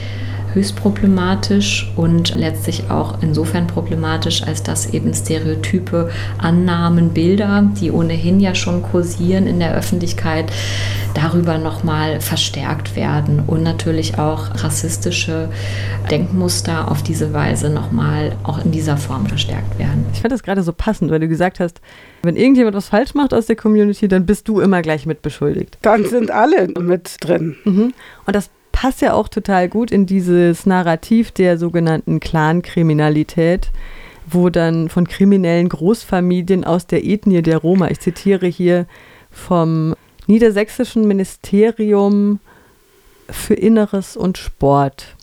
höchst 0.53 0.75
problematisch 0.75 1.91
und 1.95 2.35
letztlich 2.35 2.89
auch 2.89 3.21
insofern 3.21 3.67
problematisch, 3.67 4.43
als 4.43 4.63
dass 4.63 4.93
eben 4.93 5.13
Stereotype, 5.13 6.09
Annahmen, 6.37 7.09
Bilder, 7.09 7.69
die 7.79 7.91
ohnehin 7.91 8.39
ja 8.39 8.55
schon 8.55 8.81
kursieren 8.81 9.47
in 9.47 9.59
der 9.59 9.75
Öffentlichkeit, 9.75 10.51
darüber 11.13 11.57
nochmal 11.57 12.21
verstärkt 12.21 12.95
werden 12.95 13.43
und 13.45 13.63
natürlich 13.63 14.19
auch 14.19 14.63
rassistische 14.63 15.49
Denkmuster 16.11 16.91
auf 16.91 17.01
diese 17.01 17.33
Weise 17.33 17.69
nochmal 17.69 18.35
auch 18.43 18.63
in 18.63 18.71
dieser 18.71 18.97
Form 18.97 19.25
verstärkt 19.25 19.79
werden. 19.79 20.05
Ich 20.13 20.21
fand 20.21 20.31
das 20.31 20.43
gerade 20.43 20.63
so 20.63 20.73
passend, 20.73 21.11
weil 21.11 21.19
du 21.19 21.27
gesagt 21.27 21.59
hast, 21.59 21.81
wenn 22.23 22.35
irgendjemand 22.35 22.75
was 22.75 22.89
falsch 22.89 23.13
macht 23.13 23.33
aus 23.33 23.47
der 23.47 23.55
Community, 23.55 24.07
dann 24.07 24.25
bist 24.25 24.47
du 24.47 24.59
immer 24.59 24.81
gleich 24.81 25.05
mitbeschuldigt. 25.05 25.77
Dann 25.81 26.05
sind 26.05 26.31
alle 26.31 26.67
mit 26.79 27.17
drin. 27.19 27.55
Mhm. 27.63 27.93
Und 28.25 28.35
das 28.35 28.49
passt 28.79 29.01
ja 29.01 29.13
auch 29.13 29.27
total 29.27 29.69
gut 29.69 29.89
in 29.89 30.05
dieses 30.05 30.67
Narrativ 30.67 31.31
der 31.31 31.57
sogenannten 31.57 32.19
Clan-Kriminalität, 32.19 33.71
wo 34.27 34.51
dann 34.51 34.89
von 34.89 35.07
kriminellen 35.07 35.67
Großfamilien 35.67 36.63
aus 36.63 36.85
der 36.85 37.03
Ethnie 37.03 37.41
der 37.41 37.57
Roma, 37.57 37.87
ich 37.89 37.99
zitiere 37.99 38.45
hier 38.45 38.85
vom 39.31 39.95
Niedersächsischen 40.27 41.07
Ministerium 41.07 42.39
für 43.27 43.55
Inneres 43.55 44.15
und 44.15 44.37
Sport. 44.37 45.15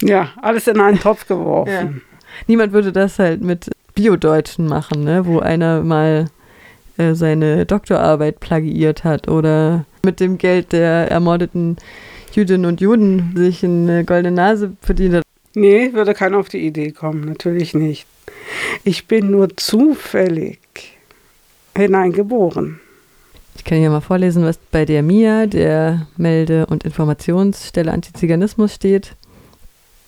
Ja, 0.00 0.28
alles 0.40 0.68
in 0.68 0.80
einen 0.80 1.00
Topf 1.00 1.26
geworfen. 1.28 1.72
Ja. 1.72 2.16
Niemand 2.46 2.72
würde 2.72 2.92
das 2.92 3.18
halt 3.18 3.40
mit 3.40 3.70
Biodeutschen 3.96 4.68
machen, 4.68 5.02
ne? 5.02 5.26
wo 5.26 5.40
einer 5.40 5.82
mal 5.82 6.26
äh, 6.96 7.14
seine 7.14 7.66
Doktorarbeit 7.66 8.38
plagiiert 8.38 9.02
hat 9.02 9.26
oder 9.26 9.84
mit 10.04 10.20
dem 10.20 10.38
Geld 10.38 10.72
der 10.72 11.10
ermordeten 11.10 11.76
Jüdinnen 12.36 12.66
und 12.66 12.80
Juden 12.80 13.32
sich 13.34 13.64
eine 13.64 14.04
goldene 14.04 14.36
Nase 14.36 14.76
verdient 14.82 15.16
hat. 15.16 15.22
Nee, 15.54 15.92
würde 15.94 16.12
keiner 16.12 16.38
auf 16.38 16.50
die 16.50 16.66
Idee 16.66 16.92
kommen, 16.92 17.22
natürlich 17.22 17.72
nicht. 17.74 18.06
Ich 18.84 19.06
bin 19.06 19.30
nur 19.30 19.56
zufällig 19.56 20.58
hineingeboren. 21.76 22.80
Ich 23.56 23.64
kann 23.64 23.78
hier 23.78 23.90
mal 23.90 24.02
vorlesen, 24.02 24.44
was 24.44 24.58
bei 24.58 24.84
der 24.84 25.02
MIA, 25.02 25.46
der 25.46 26.06
Melde- 26.18 26.66
und 26.66 26.84
Informationsstelle 26.84 27.90
Antiziganismus 27.90 28.74
steht. 28.74 29.16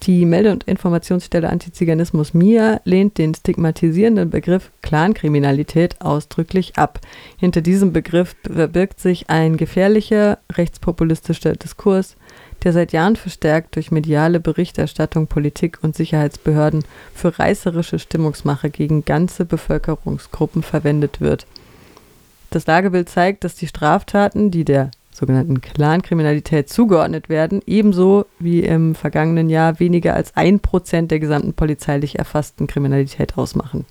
Die 0.02 0.24
Melde- 0.24 0.52
und 0.52 0.64
Informationsstelle 0.64 1.50
Antiziganismus 1.50 2.32
MIA 2.32 2.80
lehnt 2.84 3.18
den 3.18 3.34
stigmatisierenden 3.34 4.30
Begriff 4.30 4.70
Clankriminalität 4.80 6.00
ausdrücklich 6.00 6.78
ab. 6.78 7.00
Hinter 7.36 7.60
diesem 7.60 7.92
Begriff 7.92 8.36
verbirgt 8.42 9.00
sich 9.00 9.28
ein 9.28 9.56
gefährlicher 9.56 10.38
rechtspopulistischer 10.52 11.56
Diskurs, 11.56 12.16
der 12.62 12.72
seit 12.72 12.92
Jahren 12.92 13.16
verstärkt 13.16 13.76
durch 13.76 13.90
mediale 13.90 14.40
Berichterstattung, 14.40 15.26
Politik 15.26 15.78
und 15.82 15.96
Sicherheitsbehörden 15.96 16.84
für 17.14 17.38
reißerische 17.38 17.98
Stimmungsmache 17.98 18.70
gegen 18.70 19.04
ganze 19.04 19.44
Bevölkerungsgruppen 19.44 20.62
verwendet 20.62 21.20
wird. 21.20 21.46
Das 22.50 22.66
Lagebild 22.66 23.08
zeigt, 23.08 23.44
dass 23.44 23.56
die 23.56 23.66
Straftaten, 23.66 24.50
die 24.50 24.64
der 24.64 24.90
sogenannten 25.18 25.60
Clankriminalität 25.60 26.68
zugeordnet 26.68 27.28
werden, 27.28 27.60
ebenso 27.66 28.26
wie 28.38 28.60
im 28.60 28.94
vergangenen 28.94 29.50
Jahr 29.50 29.80
weniger 29.80 30.14
als 30.14 30.37
ein 30.37 30.60
Prozent 30.60 31.10
der 31.10 31.18
gesamten 31.18 31.54
polizeilich 31.54 32.18
erfassten 32.18 32.66
Kriminalität 32.66 33.37
ausmachen. 33.37 33.84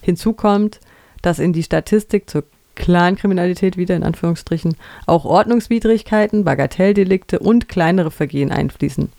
Hinzu 0.00 0.32
kommt, 0.32 0.80
dass 1.22 1.38
in 1.38 1.52
die 1.52 1.64
Statistik 1.64 2.30
zur 2.30 2.44
Clankriminalität 2.76 3.76
wieder 3.76 3.96
in 3.96 4.04
Anführungsstrichen 4.04 4.76
auch 5.06 5.24
Ordnungswidrigkeiten, 5.24 6.44
Bagatelldelikte 6.44 7.40
und 7.40 7.68
kleinere 7.68 8.10
Vergehen 8.10 8.52
einfließen. 8.52 9.10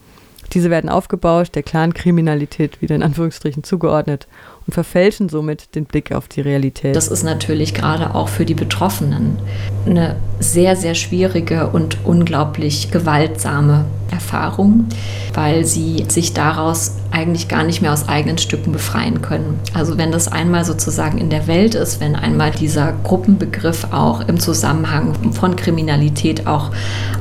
Diese 0.54 0.70
werden 0.70 0.90
aufgebauscht, 0.90 1.56
der 1.56 1.64
Clankriminalität 1.64 2.82
wieder 2.82 2.96
in 2.96 3.04
Anführungsstrichen 3.04 3.64
zugeordnet 3.64 4.28
und 4.68 4.74
verfälschen 4.74 5.30
somit 5.30 5.76
den 5.76 5.86
Blick 5.86 6.12
auf 6.12 6.28
die 6.28 6.42
Realität. 6.42 6.96
Das 6.96 7.08
ist 7.08 7.24
natürlich 7.24 7.74
gerade 7.74 8.16
auch 8.16 8.30
für 8.30 8.46
die 8.46 8.54
Betroffenen 8.54 9.38
eine 9.86 10.16
sehr, 10.40 10.76
sehr 10.76 10.96
schwierige 10.96 11.68
und 11.68 11.98
unglaublich 12.04 12.92
gewaltsame 12.92 13.86
Erfahrung, 14.12 14.86
weil 15.34 15.66
sie 15.66 16.06
sich 16.08 16.34
daraus 16.34 16.96
eigentlich 17.12 17.48
gar 17.48 17.64
nicht 17.64 17.82
mehr 17.82 17.92
aus 17.92 18.08
eigenen 18.08 18.38
Stücken 18.38 18.72
befreien 18.72 19.22
können. 19.22 19.60
Also 19.74 19.98
wenn 19.98 20.12
das 20.12 20.28
einmal 20.28 20.64
sozusagen 20.64 21.18
in 21.18 21.30
der 21.30 21.48
Welt 21.48 21.76
ist, 21.76 22.00
wenn 22.00 22.16
einmal 22.16 22.52
dieser 22.52 22.94
Gruppenbegriff 23.04 23.88
auch 23.92 24.22
im 24.28 24.40
Zusammenhang 24.40 25.34
von 25.34 25.56
Kriminalität 25.56 26.48
auch 26.48 26.72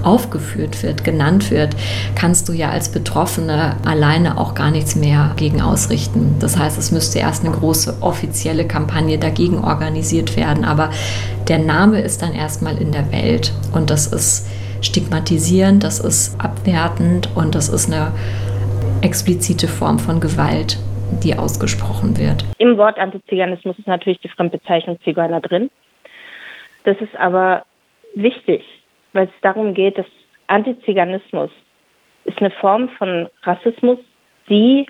aufgeführt 0.02 0.82
wird, 0.82 1.04
genannt 1.04 1.50
wird, 1.50 1.74
kannst 2.14 2.48
du 2.48 2.52
ja 2.52 2.70
als 2.70 2.90
Betroffene 2.90 3.76
alleine 3.84 4.38
auch 4.38 4.54
gar 4.54 4.70
nichts 4.70 4.94
mehr 4.94 5.32
gegen 5.36 5.60
ausrichten. 5.60 6.36
Das 6.38 6.56
heißt, 6.56 6.78
es 6.78 6.92
müsste 6.92 7.18
erst 7.18 7.44
eine 7.44 7.54
große 7.54 7.96
offizielle 8.00 8.66
Kampagne 8.66 9.18
dagegen 9.18 9.64
organisiert 9.64 10.36
werden, 10.36 10.64
aber 10.64 10.90
der 11.48 11.58
Name 11.58 12.00
ist 12.00 12.22
dann 12.22 12.32
erstmal 12.32 12.78
in 12.78 12.92
der 12.92 13.10
Welt 13.10 13.52
und 13.72 13.90
das 13.90 14.06
ist 14.06 14.46
stigmatisierend, 14.80 15.82
das 15.82 16.00
ist 16.00 16.40
abwertend 16.40 17.28
und 17.34 17.54
das 17.54 17.68
ist 17.68 17.92
eine 17.92 18.12
explizite 19.02 19.68
Form 19.68 19.98
von 19.98 20.20
Gewalt, 20.20 20.78
die 21.22 21.36
ausgesprochen 21.36 22.18
wird. 22.18 22.44
Im 22.58 22.76
Wort 22.76 22.98
Antiziganismus 22.98 23.78
ist 23.78 23.88
natürlich 23.88 24.20
die 24.20 24.28
Fremdbezeichnung 24.28 24.98
Zigeuner 25.02 25.40
drin. 25.40 25.70
Das 26.84 26.96
ist 27.00 27.14
aber 27.16 27.64
wichtig, 28.14 28.62
weil 29.12 29.26
es 29.26 29.40
darum 29.42 29.74
geht, 29.74 29.98
dass 29.98 30.06
Antiziganismus 30.46 31.50
ist 32.24 32.38
eine 32.38 32.50
Form 32.50 32.88
von 32.90 33.28
Rassismus, 33.42 33.98
die 34.48 34.86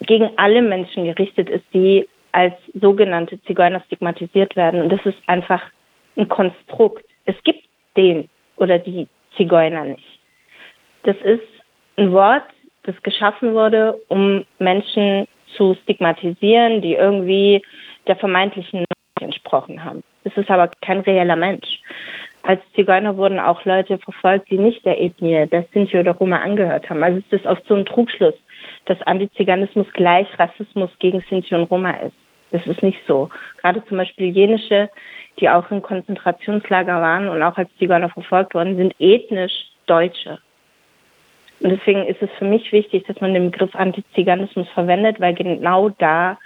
gegen 0.00 0.30
alle 0.36 0.62
Menschen 0.62 1.04
gerichtet 1.04 1.48
ist, 1.48 1.64
die 1.72 2.08
als 2.32 2.54
sogenannte 2.80 3.42
Zigeuner 3.42 3.82
stigmatisiert 3.86 4.54
werden. 4.54 4.82
Und 4.82 4.90
das 4.90 5.04
ist 5.04 5.18
einfach 5.26 5.62
ein 6.16 6.28
Konstrukt. 6.28 7.04
Es 7.24 7.34
gibt 7.42 7.64
den 7.96 8.28
oder 8.58 8.78
die 8.78 9.08
Zigeuner 9.36 9.84
nicht. 9.84 10.20
Das 11.04 11.16
ist 11.24 11.42
ein 11.96 12.12
Wort, 12.12 12.44
das 12.84 13.00
geschaffen 13.02 13.54
wurde, 13.54 13.98
um 14.08 14.44
Menschen 14.58 15.26
zu 15.56 15.76
stigmatisieren, 15.82 16.82
die 16.82 16.94
irgendwie 16.94 17.62
der 18.06 18.16
vermeintlichen 18.16 18.84
entsprochen 19.20 19.82
haben. 19.84 20.02
Es 20.24 20.36
ist 20.36 20.50
aber 20.50 20.70
kein 20.82 21.00
reeller 21.00 21.36
Mensch. 21.36 21.80
Als 22.42 22.60
Zigeuner 22.74 23.16
wurden 23.16 23.38
auch 23.38 23.64
Leute 23.64 23.98
verfolgt, 23.98 24.50
die 24.50 24.58
nicht 24.58 24.84
der 24.84 25.00
Ethnie 25.00 25.46
der 25.46 25.66
Sinti 25.72 25.98
oder 25.98 26.12
Roma 26.12 26.38
angehört 26.38 26.88
haben. 26.88 27.02
Also 27.02 27.18
es 27.18 27.40
ist 27.40 27.46
oft 27.46 27.66
so 27.66 27.74
ein 27.74 27.84
Trugschluss, 27.84 28.34
dass 28.86 29.00
Antiziganismus 29.02 29.86
gleich 29.92 30.26
Rassismus 30.38 30.90
gegen 30.98 31.22
Sinti 31.28 31.54
und 31.54 31.64
Roma 31.64 31.90
ist. 31.90 32.14
Das 32.50 32.66
ist 32.66 32.82
nicht 32.82 33.00
so. 33.06 33.28
Gerade 33.60 33.84
zum 33.86 33.98
Beispiel 33.98 34.28
jenische, 34.28 34.88
die 35.38 35.48
auch 35.48 35.70
in 35.70 35.82
Konzentrationslager 35.82 37.00
waren 37.00 37.28
und 37.28 37.42
auch 37.42 37.56
als 37.56 37.70
Zigeuner 37.78 38.08
verfolgt 38.08 38.54
worden, 38.54 38.76
sind 38.76 38.94
ethnisch 38.98 39.52
Deutsche. 39.86 40.38
Und 41.60 41.70
deswegen 41.70 42.06
ist 42.06 42.22
es 42.22 42.30
für 42.38 42.44
mich 42.44 42.70
wichtig, 42.72 43.04
dass 43.06 43.20
man 43.20 43.34
den 43.34 43.50
Begriff 43.50 43.74
Antiziganismus 43.74 44.68
verwendet, 44.70 45.20
weil 45.20 45.34
genau 45.34 45.88
da 45.90 46.38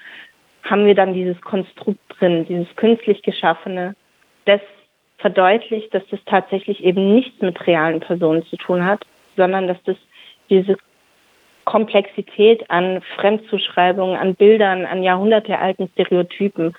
haben 0.65 0.87
wir 0.87 0.95
dann 0.95 1.13
dieses 1.13 1.41
Konstrukt 1.41 2.01
drin, 2.19 2.47
dieses 2.47 2.75
künstlich 2.77 3.23
geschaffene, 3.23 3.95
das 4.47 4.61
verdeutlicht, 5.19 5.93
dass 5.95 6.07
das 6.11 6.21
tatsächlich 6.27 6.83
eben 6.83 7.15
nichts 7.15 7.41
mit 7.43 7.67
realen 7.67 8.01
Personen 8.01 8.45
zu 8.47 8.57
tun 8.57 8.85
hat, 8.85 9.05
sondern 9.37 9.69
dass 9.69 9.83
das 9.85 9.97
diese 10.51 10.77
Komplexität 11.65 12.69
an 12.71 13.03
Fremdzuschreibungen, 13.17 14.17
an 14.17 14.35
Bildern, 14.35 14.85
an 14.85 15.03
jahrhundertealten 15.03 15.89
Stereotypen 15.93 16.75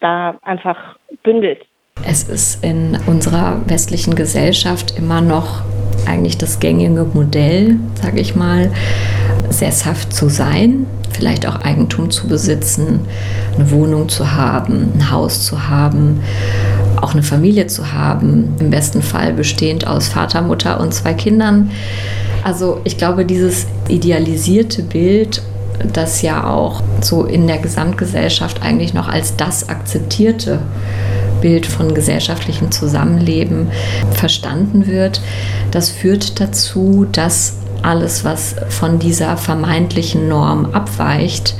da 0.00 0.36
einfach 0.42 0.96
bündelt. 1.22 1.64
Es 2.04 2.24
ist 2.24 2.64
in 2.64 2.98
unserer 3.06 3.60
westlichen 3.68 4.14
Gesellschaft 4.14 4.98
immer 4.98 5.20
noch 5.20 5.62
eigentlich 6.06 6.38
das 6.38 6.58
gängige 6.58 7.04
Modell, 7.04 7.76
sage 7.94 8.20
ich 8.20 8.34
mal, 8.34 8.72
sesshaft 9.50 10.12
zu 10.12 10.28
sein, 10.28 10.86
vielleicht 11.12 11.46
auch 11.46 11.60
Eigentum 11.60 12.10
zu 12.10 12.26
besitzen, 12.28 13.06
eine 13.54 13.70
Wohnung 13.70 14.08
zu 14.08 14.32
haben, 14.32 14.92
ein 14.94 15.10
Haus 15.10 15.46
zu 15.46 15.68
haben, 15.68 16.22
auch 17.00 17.12
eine 17.12 17.22
Familie 17.22 17.66
zu 17.66 17.92
haben, 17.92 18.56
im 18.58 18.70
besten 18.70 19.02
Fall 19.02 19.32
bestehend 19.32 19.86
aus 19.86 20.08
Vater, 20.08 20.42
Mutter 20.42 20.80
und 20.80 20.92
zwei 20.92 21.14
Kindern. 21.14 21.70
Also 22.42 22.80
ich 22.84 22.98
glaube, 22.98 23.24
dieses 23.24 23.66
idealisierte 23.88 24.82
Bild 24.82 25.42
das 25.92 26.22
ja 26.22 26.48
auch 26.48 26.82
so 27.00 27.24
in 27.24 27.46
der 27.46 27.58
Gesamtgesellschaft 27.58 28.62
eigentlich 28.62 28.94
noch 28.94 29.08
als 29.08 29.36
das 29.36 29.68
akzeptierte 29.68 30.60
Bild 31.40 31.66
von 31.66 31.94
gesellschaftlichem 31.94 32.70
Zusammenleben 32.70 33.68
verstanden 34.12 34.86
wird, 34.86 35.20
das 35.70 35.90
führt 35.90 36.40
dazu, 36.40 37.06
dass 37.10 37.54
alles, 37.82 38.24
was 38.24 38.54
von 38.68 39.00
dieser 39.00 39.36
vermeintlichen 39.36 40.28
Norm 40.28 40.66
abweicht, 40.66 41.56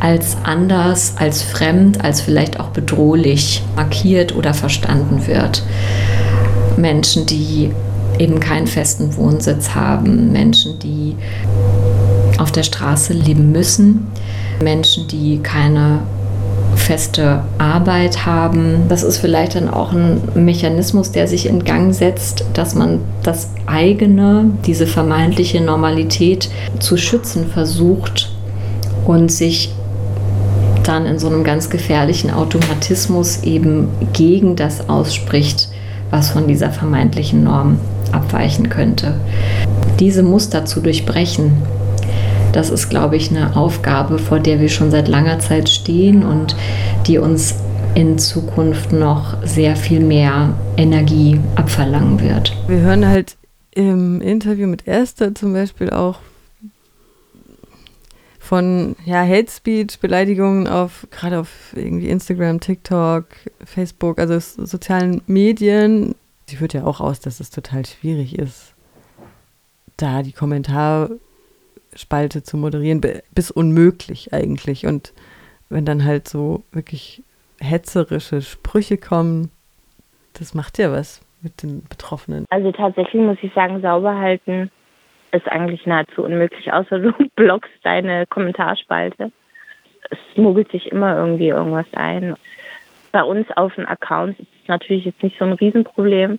als 0.00 0.38
anders, 0.42 1.14
als 1.16 1.42
fremd, 1.42 2.02
als 2.02 2.22
vielleicht 2.22 2.58
auch 2.60 2.68
bedrohlich 2.68 3.62
markiert 3.76 4.34
oder 4.34 4.54
verstanden 4.54 5.26
wird. 5.26 5.62
Menschen, 6.76 7.26
die 7.26 7.70
eben 8.18 8.40
keinen 8.40 8.66
festen 8.66 9.16
Wohnsitz 9.16 9.74
haben, 9.74 10.32
Menschen, 10.32 10.78
die 10.78 11.16
auf 12.38 12.52
der 12.52 12.62
Straße 12.62 13.12
leben 13.12 13.52
müssen, 13.52 14.06
Menschen, 14.62 15.08
die 15.08 15.40
keine 15.42 16.00
feste 16.76 17.44
Arbeit 17.58 18.26
haben. 18.26 18.82
Das 18.88 19.02
ist 19.02 19.18
vielleicht 19.18 19.54
dann 19.54 19.68
auch 19.68 19.92
ein 19.92 20.20
Mechanismus, 20.34 21.12
der 21.12 21.28
sich 21.28 21.46
in 21.46 21.64
Gang 21.64 21.94
setzt, 21.94 22.44
dass 22.54 22.74
man 22.74 23.00
das 23.22 23.50
eigene, 23.66 24.50
diese 24.66 24.86
vermeintliche 24.86 25.60
Normalität 25.60 26.50
zu 26.80 26.96
schützen 26.96 27.46
versucht 27.48 28.32
und 29.06 29.30
sich 29.30 29.72
dann 30.82 31.06
in 31.06 31.18
so 31.18 31.28
einem 31.28 31.44
ganz 31.44 31.70
gefährlichen 31.70 32.30
Automatismus 32.30 33.42
eben 33.42 33.88
gegen 34.12 34.54
das 34.54 34.88
ausspricht, 34.88 35.68
was 36.10 36.30
von 36.30 36.46
dieser 36.46 36.70
vermeintlichen 36.70 37.44
Norm 37.44 37.78
abweichen 38.14 38.68
könnte. 38.68 39.14
Diese 40.00 40.22
Muster 40.22 40.64
zu 40.64 40.80
durchbrechen, 40.80 41.52
das 42.52 42.70
ist, 42.70 42.88
glaube 42.88 43.16
ich, 43.16 43.30
eine 43.30 43.56
Aufgabe, 43.56 44.18
vor 44.18 44.38
der 44.38 44.60
wir 44.60 44.68
schon 44.68 44.90
seit 44.90 45.08
langer 45.08 45.40
Zeit 45.40 45.68
stehen 45.68 46.24
und 46.24 46.54
die 47.06 47.18
uns 47.18 47.56
in 47.94 48.18
Zukunft 48.18 48.92
noch 48.92 49.36
sehr 49.44 49.76
viel 49.76 50.00
mehr 50.00 50.54
Energie 50.76 51.40
abverlangen 51.56 52.20
wird. 52.20 52.56
Wir 52.66 52.78
hören 52.78 53.06
halt 53.06 53.36
im 53.72 54.20
Interview 54.20 54.66
mit 54.66 54.86
Esther 54.86 55.34
zum 55.34 55.52
Beispiel 55.52 55.90
auch 55.90 56.18
von 58.38 58.94
ja, 59.04 59.24
Hate 59.26 59.50
Speech, 59.50 59.98
Beleidigungen 60.00 60.68
auf 60.68 61.06
gerade 61.10 61.40
auf 61.40 61.48
irgendwie 61.74 62.08
Instagram, 62.08 62.60
TikTok, 62.60 63.24
Facebook, 63.64 64.18
also 64.18 64.38
sozialen 64.38 65.22
Medien. 65.26 66.14
Sie 66.46 66.56
führt 66.56 66.74
ja 66.74 66.84
auch 66.84 67.00
aus, 67.00 67.20
dass 67.20 67.40
es 67.40 67.50
total 67.50 67.86
schwierig 67.86 68.38
ist, 68.38 68.74
da 69.96 70.22
die 70.22 70.32
Kommentarspalte 70.32 72.42
zu 72.42 72.56
moderieren, 72.56 73.00
bis 73.34 73.50
unmöglich 73.50 74.32
eigentlich. 74.32 74.86
Und 74.86 75.12
wenn 75.68 75.84
dann 75.84 76.04
halt 76.04 76.28
so 76.28 76.62
wirklich 76.72 77.22
hetzerische 77.60 78.42
Sprüche 78.42 78.98
kommen, 78.98 79.50
das 80.34 80.54
macht 80.54 80.78
ja 80.78 80.92
was 80.92 81.20
mit 81.42 81.62
den 81.62 81.84
Betroffenen. 81.88 82.46
Also 82.50 82.72
tatsächlich 82.72 83.22
muss 83.22 83.38
ich 83.42 83.52
sagen, 83.54 83.80
sauber 83.80 84.18
halten 84.18 84.70
ist 85.32 85.48
eigentlich 85.48 85.86
nahezu 85.86 86.24
unmöglich, 86.24 86.72
außer 86.72 86.98
du 87.00 87.12
blockst 87.36 87.72
deine 87.82 88.26
Kommentarspalte. 88.26 89.32
Es 90.10 90.18
muggelt 90.36 90.70
sich 90.70 90.92
immer 90.92 91.16
irgendwie 91.16 91.48
irgendwas 91.48 91.86
ein. 91.92 92.36
Bei 93.12 93.22
uns 93.22 93.46
auf 93.56 93.74
den 93.74 93.86
Accounts 93.86 94.38
ist 94.40 94.48
es 94.64 94.68
natürlich 94.68 95.04
jetzt 95.04 95.22
nicht 95.22 95.38
so 95.38 95.44
ein 95.44 95.52
Riesenproblem. 95.52 96.38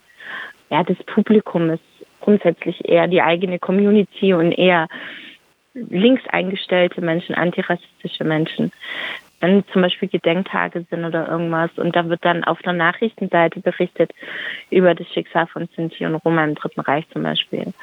Ja, 0.69 0.83
das 0.83 0.97
Publikum 1.05 1.69
ist 1.69 1.83
grundsätzlich 2.21 2.87
eher 2.87 3.07
die 3.07 3.21
eigene 3.21 3.59
Community 3.59 4.33
und 4.33 4.51
eher 4.51 4.87
links 5.73 6.23
eingestellte 6.29 7.01
Menschen, 7.01 7.35
antirassistische 7.35 8.23
Menschen 8.23 8.71
wenn 9.45 9.63
zum 9.71 9.83
Beispiel 9.83 10.09
Gedenktage 10.09 10.85
sind 10.89 11.05
oder 11.05 11.29
irgendwas 11.29 11.69
und 11.77 11.95
da 11.95 12.09
wird 12.09 12.25
dann 12.25 12.43
auf 12.43 12.59
der 12.63 12.73
Nachrichtenseite 12.73 13.59
berichtet 13.59 14.11
über 14.71 14.95
das 14.95 15.07
Schicksal 15.09 15.45
von 15.47 15.69
Sinti 15.75 16.05
und 16.05 16.15
Roma 16.15 16.43
im 16.43 16.55
Dritten 16.55 16.79
Reich 16.79 17.07
zum 17.09 17.21
Beispiel. 17.21 17.73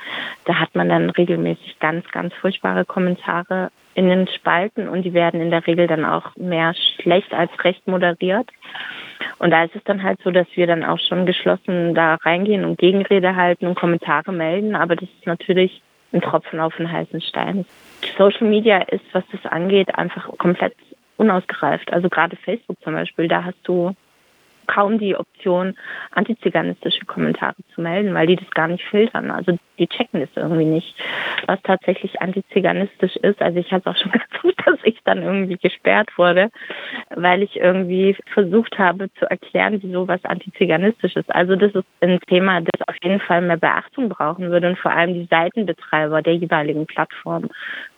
Da 0.44 0.54
hat 0.58 0.74
man 0.74 0.88
dann 0.88 1.10
regelmäßig 1.10 1.78
ganz, 1.78 2.08
ganz 2.10 2.34
furchtbare 2.34 2.84
Kommentare 2.84 3.70
in 3.94 4.08
den 4.08 4.26
Spalten 4.26 4.88
und 4.88 5.02
die 5.02 5.14
werden 5.14 5.40
in 5.40 5.50
der 5.50 5.64
Regel 5.66 5.86
dann 5.86 6.04
auch 6.04 6.34
mehr 6.36 6.74
schlecht 6.96 7.32
als 7.32 7.50
recht 7.62 7.86
moderiert. 7.86 8.48
Und 9.38 9.50
da 9.50 9.64
ist 9.64 9.76
es 9.76 9.84
dann 9.84 10.02
halt 10.02 10.18
so, 10.24 10.30
dass 10.30 10.46
wir 10.54 10.66
dann 10.66 10.82
auch 10.82 10.98
schon 10.98 11.26
geschlossen 11.26 11.94
da 11.94 12.16
reingehen 12.16 12.64
und 12.64 12.78
Gegenrede 12.78 13.36
halten 13.36 13.66
und 13.66 13.76
Kommentare 13.76 14.32
melden, 14.32 14.74
aber 14.74 14.96
das 14.96 15.08
ist 15.08 15.26
natürlich 15.26 15.80
ein 16.12 16.22
Tropfen 16.22 16.58
auf 16.58 16.74
den 16.76 16.90
heißen 16.90 17.20
Stein. 17.20 17.64
Social 18.18 18.48
Media 18.48 18.78
ist, 18.78 19.04
was 19.12 19.24
das 19.30 19.44
angeht, 19.50 19.94
einfach 19.96 20.26
komplett 20.38 20.74
unausgereift. 21.22 21.92
Also 21.92 22.08
gerade 22.08 22.36
Facebook 22.36 22.76
zum 22.82 22.94
Beispiel, 22.94 23.28
da 23.28 23.44
hast 23.44 23.60
du 23.64 23.94
kaum 24.66 24.98
die 24.98 25.16
Option, 25.16 25.74
antiziganistische 26.12 27.04
Kommentare 27.06 27.56
zu 27.74 27.80
melden, 27.80 28.14
weil 28.14 28.26
die 28.26 28.36
das 28.36 28.50
gar 28.50 28.68
nicht 28.68 28.84
filtern. 28.84 29.30
Also 29.30 29.58
die 29.78 29.86
checken 29.86 30.20
das 30.20 30.30
irgendwie 30.36 30.64
nicht, 30.64 30.94
was 31.46 31.60
tatsächlich 31.62 32.20
antiziganistisch 32.20 33.16
ist. 33.16 33.40
Also 33.42 33.58
ich 33.58 33.70
hatte 33.72 33.90
auch 33.90 33.96
schon 33.96 34.12
gedacht, 34.12 34.28
dass 34.64 34.78
ich 34.84 34.98
dann 35.04 35.22
irgendwie 35.22 35.56
gesperrt 35.56 36.10
wurde, 36.16 36.50
weil 37.14 37.42
ich 37.42 37.56
irgendwie 37.56 38.16
versucht 38.32 38.78
habe 38.78 39.12
zu 39.18 39.28
erklären, 39.28 39.78
wieso 39.82 40.08
was 40.08 40.24
antiziganistisch 40.24 41.16
ist. 41.16 41.34
Also 41.34 41.56
das 41.56 41.74
ist 41.74 41.86
ein 42.00 42.18
Thema, 42.28 42.60
das 42.60 42.88
auf 42.88 42.96
jeden 43.02 43.20
Fall 43.20 43.42
mehr 43.42 43.56
Beachtung 43.56 44.08
brauchen 44.08 44.50
würde 44.50 44.68
und 44.68 44.78
vor 44.78 44.92
allem 44.92 45.14
die 45.14 45.26
Seitenbetreiber 45.30 46.22
der 46.22 46.36
jeweiligen 46.36 46.86
Plattform 46.86 47.48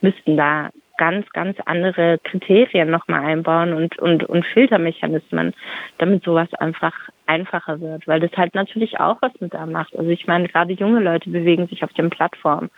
müssten 0.00 0.36
da 0.36 0.70
ganz, 0.96 1.28
ganz 1.30 1.58
andere 1.66 2.18
Kriterien 2.18 2.90
nochmal 2.90 3.24
einbauen 3.24 3.72
und, 3.72 3.98
und, 3.98 4.24
und 4.24 4.44
Filtermechanismen, 4.46 5.54
damit 5.98 6.24
sowas 6.24 6.52
einfach 6.54 6.94
einfacher 7.26 7.80
wird, 7.80 8.06
weil 8.06 8.20
das 8.20 8.32
halt 8.36 8.54
natürlich 8.54 9.00
auch 9.00 9.16
was 9.22 9.32
mit 9.40 9.54
da 9.54 9.66
macht. 9.66 9.96
Also 9.96 10.10
ich 10.10 10.26
meine, 10.26 10.48
gerade 10.48 10.72
junge 10.72 11.00
Leute 11.00 11.30
bewegen 11.30 11.66
sich 11.68 11.82
auf 11.82 11.92
den 11.94 12.10
Plattformen. 12.10 12.70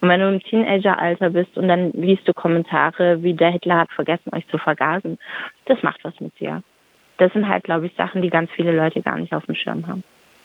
Und 0.00 0.08
wenn 0.08 0.20
du 0.20 0.28
im 0.28 0.40
Teenageralter 0.40 1.30
bist 1.30 1.56
und 1.56 1.68
dann 1.68 1.92
liest 1.92 2.26
du 2.26 2.32
Kommentare, 2.32 3.22
wie 3.22 3.34
der 3.34 3.50
Hitler 3.50 3.78
hat 3.78 3.92
vergessen, 3.92 4.34
euch 4.34 4.46
zu 4.48 4.58
vergasen, 4.58 5.18
das 5.66 5.82
macht 5.82 6.02
was 6.04 6.18
mit 6.20 6.38
dir. 6.40 6.62
Das 7.18 7.32
sind 7.32 7.48
halt, 7.48 7.64
glaube 7.64 7.86
ich, 7.86 7.94
Sachen, 7.94 8.22
die 8.22 8.30
ganz 8.30 8.50
viele 8.52 8.72
Leute 8.72 9.02
gar 9.02 9.18
nicht 9.18 9.34
auf 9.34 9.46
dem 9.46 9.54
Schirm 9.54 9.86
haben. 9.86 10.02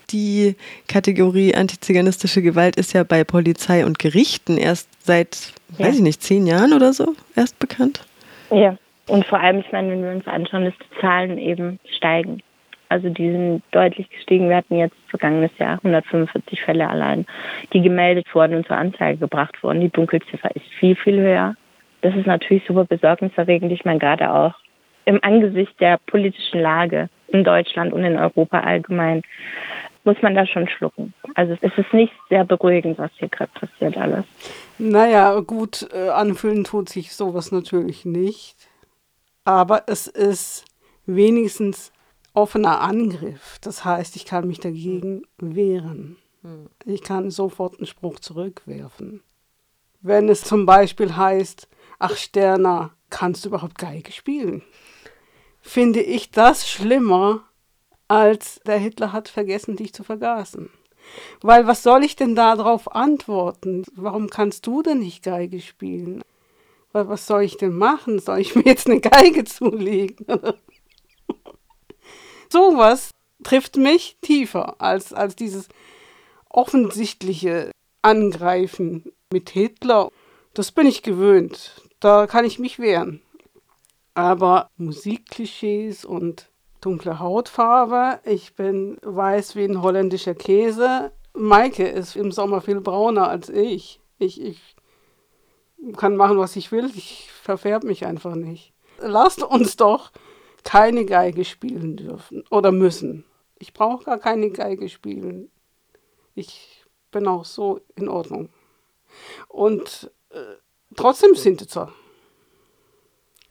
Die 0.09 0.55
Kategorie 0.87 1.53
antiziganistische 1.53 2.41
Gewalt 2.41 2.77
ist 2.77 2.93
ja 2.93 3.03
bei 3.03 3.23
Polizei 3.23 3.85
und 3.85 3.99
Gerichten 3.99 4.57
erst 4.57 4.87
seit, 5.05 5.53
ja. 5.77 5.85
weiß 5.85 5.95
ich 5.95 6.01
nicht, 6.01 6.23
zehn 6.23 6.47
Jahren 6.47 6.73
oder 6.73 6.93
so 6.93 7.13
erst 7.35 7.59
bekannt. 7.59 8.05
Ja, 8.49 8.77
und 9.07 9.25
vor 9.25 9.39
allem, 9.39 9.59
ich 9.59 9.71
meine, 9.71 9.91
wenn 9.91 10.03
wir 10.03 10.11
uns 10.11 10.27
anschauen, 10.27 10.65
dass 10.65 10.73
die 10.77 11.01
Zahlen 11.01 11.37
eben 11.37 11.79
steigen. 11.97 12.41
Also 12.89 13.09
die 13.09 13.31
sind 13.31 13.63
deutlich 13.71 14.09
gestiegen. 14.09 14.49
Wir 14.49 14.57
hatten 14.57 14.77
jetzt 14.77 14.95
vergangenes 15.09 15.51
Jahr 15.57 15.73
145 15.77 16.61
Fälle 16.61 16.89
allein, 16.89 17.25
die 17.73 17.81
gemeldet 17.81 18.33
wurden 18.33 18.55
und 18.55 18.67
zur 18.67 18.77
Anzeige 18.77 19.17
gebracht 19.17 19.61
wurden. 19.61 19.81
Die 19.81 19.89
Dunkelziffer 19.89 20.55
ist 20.55 20.65
viel, 20.79 20.95
viel 20.95 21.19
höher. 21.19 21.55
Das 22.01 22.15
ist 22.15 22.27
natürlich 22.27 22.63
super 22.65 22.85
besorgniserregend. 22.85 23.71
Ich 23.71 23.83
meine, 23.83 23.99
gerade 23.99 24.31
auch 24.31 24.53
im 25.05 25.19
Angesicht 25.21 25.79
der 25.79 25.99
politischen 26.05 26.61
Lage 26.61 27.09
in 27.29 27.43
Deutschland 27.43 27.91
und 27.93 28.03
in 28.03 28.17
Europa 28.17 28.59
allgemein 28.59 29.21
muss 30.07 30.21
man 30.21 30.33
da 30.33 30.47
schon 30.47 30.67
schlucken. 30.69 31.13
Also 31.35 31.55
es 31.61 31.77
ist 31.77 31.93
nicht 31.93 32.13
sehr 32.29 32.45
beruhigend, 32.45 32.97
was 32.97 33.11
hier 33.17 33.27
gerade 33.27 33.51
passiert 33.51 33.97
alles. 33.97 34.25
Naja, 34.77 35.37
gut, 35.41 35.87
äh, 35.93 36.09
anfühlen 36.09 36.63
tut 36.63 36.87
sich 36.87 37.13
sowas 37.13 37.51
natürlich 37.51 38.05
nicht. 38.05 38.55
Aber 39.43 39.83
es 39.87 40.07
ist 40.07 40.63
wenigstens 41.05 41.91
offener 42.33 42.79
Angriff. 42.81 43.57
Das 43.61 43.83
heißt, 43.83 44.15
ich 44.15 44.25
kann 44.25 44.47
mich 44.47 44.61
dagegen 44.61 45.23
wehren. 45.39 46.15
Hm. 46.41 46.69
Ich 46.85 47.03
kann 47.03 47.29
sofort 47.29 47.77
einen 47.77 47.87
Spruch 47.87 48.19
zurückwerfen. 48.19 49.21
Wenn 50.01 50.29
es 50.29 50.41
zum 50.41 50.65
Beispiel 50.65 51.17
heißt, 51.17 51.67
ach 51.99 52.15
Sterner, 52.15 52.91
kannst 53.09 53.43
du 53.43 53.49
überhaupt 53.49 53.77
Geige 53.77 54.13
spielen? 54.13 54.63
Finde 55.59 55.99
ich 55.99 56.31
das 56.31 56.69
schlimmer, 56.69 57.43
als 58.07 58.59
der 58.65 58.77
Hitler 58.77 59.11
hat 59.11 59.27
vergessen, 59.27 59.75
dich 59.75 59.93
zu 59.93 60.03
vergaßen. 60.03 60.69
Weil 61.41 61.67
was 61.67 61.83
soll 61.83 62.03
ich 62.03 62.15
denn 62.15 62.35
darauf 62.35 62.93
antworten? 62.93 63.83
Warum 63.95 64.29
kannst 64.29 64.67
du 64.67 64.81
denn 64.81 64.99
nicht 64.99 65.23
Geige 65.23 65.61
spielen? 65.61 66.21
Weil 66.91 67.07
was 67.07 67.27
soll 67.27 67.43
ich 67.43 67.57
denn 67.57 67.75
machen? 67.75 68.19
Soll 68.19 68.39
ich 68.39 68.55
mir 68.55 68.63
jetzt 68.63 68.87
eine 68.87 68.99
Geige 68.99 69.43
zulegen? 69.43 70.25
Sowas 72.49 73.11
trifft 73.43 73.75
mich 73.75 74.17
tiefer 74.21 74.81
als, 74.81 75.13
als 75.13 75.35
dieses 75.35 75.67
offensichtliche 76.49 77.71
Angreifen 78.01 79.11
mit 79.31 79.49
Hitler. 79.49 80.09
Das 80.53 80.71
bin 80.71 80.87
ich 80.87 81.03
gewöhnt. 81.03 81.81
Da 81.99 82.27
kann 82.27 82.45
ich 82.45 82.57
mich 82.57 82.79
wehren. 82.79 83.21
Aber 84.13 84.69
Musikklischees 84.77 86.05
und 86.05 86.49
dunkle 86.81 87.19
Hautfarbe. 87.19 88.19
Ich 88.23 88.55
bin 88.55 88.97
weiß 89.01 89.55
wie 89.55 89.65
ein 89.65 89.81
holländischer 89.81 90.35
Käse. 90.35 91.11
Maike 91.33 91.87
ist 91.87 92.15
im 92.15 92.31
Sommer 92.31 92.61
viel 92.61 92.81
brauner 92.81 93.29
als 93.29 93.49
ich. 93.49 93.99
Ich, 94.17 94.41
ich 94.41 94.75
kann 95.95 96.15
machen, 96.15 96.37
was 96.37 96.55
ich 96.55 96.71
will. 96.71 96.91
Ich 96.95 97.29
verfärbe 97.31 97.87
mich 97.87 98.05
einfach 98.05 98.35
nicht. 98.35 98.73
Lasst 98.99 99.43
uns 99.43 99.77
doch 99.77 100.11
keine 100.63 101.05
Geige 101.05 101.45
spielen 101.45 101.95
dürfen 101.95 102.43
oder 102.49 102.71
müssen. 102.71 103.23
Ich 103.59 103.73
brauche 103.73 104.03
gar 104.03 104.19
keine 104.19 104.49
Geige 104.49 104.89
spielen. 104.89 105.49
Ich 106.35 106.85
bin 107.11 107.27
auch 107.27 107.45
so 107.45 107.81
in 107.95 108.09
Ordnung. 108.09 108.49
Und 109.47 110.11
äh, 110.29 110.55
trotzdem 110.95 111.35
sind 111.35 111.61
es 111.61 111.71
so. 111.71 111.87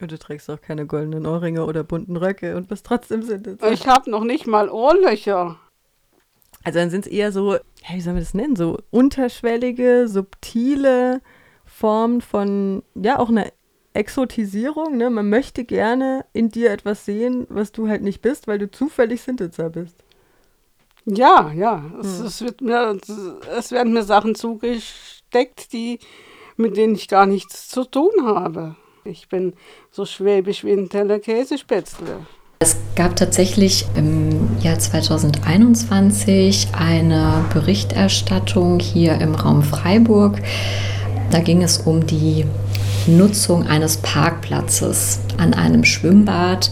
Und 0.00 0.12
du 0.12 0.18
trägst 0.18 0.50
auch 0.50 0.60
keine 0.60 0.86
goldenen 0.86 1.26
Ohrringe 1.26 1.64
oder 1.64 1.82
bunten 1.82 2.16
Röcke 2.16 2.56
und 2.56 2.68
bist 2.68 2.84
trotzdem 2.84 3.22
sind 3.22 3.48
Ich 3.70 3.86
habe 3.86 4.10
noch 4.10 4.24
nicht 4.24 4.46
mal 4.46 4.68
Ohrlöcher. 4.68 5.58
Also 6.64 6.78
dann 6.78 6.90
sind 6.90 7.06
es 7.06 7.12
eher 7.12 7.32
so, 7.32 7.56
wie 7.88 8.00
soll 8.00 8.12
man 8.12 8.22
das 8.22 8.34
nennen, 8.34 8.56
so 8.56 8.78
unterschwellige, 8.90 10.08
subtile 10.08 11.22
Formen 11.64 12.20
von, 12.20 12.82
ja, 12.94 13.18
auch 13.18 13.30
einer 13.30 13.46
Exotisierung. 13.94 14.96
Ne? 14.96 15.08
Man 15.08 15.28
möchte 15.30 15.64
gerne 15.64 16.26
in 16.32 16.50
dir 16.50 16.70
etwas 16.70 17.04
sehen, 17.04 17.46
was 17.48 17.72
du 17.72 17.88
halt 17.88 18.02
nicht 18.02 18.20
bist, 18.20 18.46
weil 18.46 18.58
du 18.58 18.70
zufällig 18.70 19.22
Sintitzer 19.22 19.70
bist. 19.70 20.04
Ja, 21.06 21.52
ja. 21.52 21.84
Es, 22.00 22.18
hm. 22.18 22.26
es, 22.26 22.40
wird 22.42 22.60
mir, 22.60 22.98
es 23.56 23.70
werden 23.70 23.92
mir 23.92 24.02
Sachen 24.02 24.34
zugesteckt, 24.34 25.72
die, 25.72 26.00
mit 26.56 26.76
denen 26.76 26.96
ich 26.96 27.08
gar 27.08 27.26
nichts 27.26 27.68
zu 27.68 27.84
tun 27.84 28.10
habe. 28.22 28.76
Ich 29.08 29.28
bin 29.28 29.52
so 29.92 30.04
schwäbisch 30.04 30.64
wie 30.64 30.72
ein 30.72 30.88
Teller 30.88 31.20
Käsespätzle. 31.20 32.26
Es 32.58 32.76
gab 32.96 33.14
tatsächlich 33.14 33.86
im 33.94 34.58
Jahr 34.60 34.78
2021 34.78 36.68
eine 36.72 37.44
Berichterstattung 37.52 38.80
hier 38.80 39.20
im 39.20 39.34
Raum 39.34 39.62
Freiburg. 39.62 40.40
Da 41.30 41.38
ging 41.40 41.62
es 41.62 41.78
um 41.78 42.06
die 42.06 42.46
Nutzung 43.06 43.68
eines 43.68 43.98
Parkplatzes 43.98 45.20
an 45.36 45.54
einem 45.54 45.84
Schwimmbad. 45.84 46.70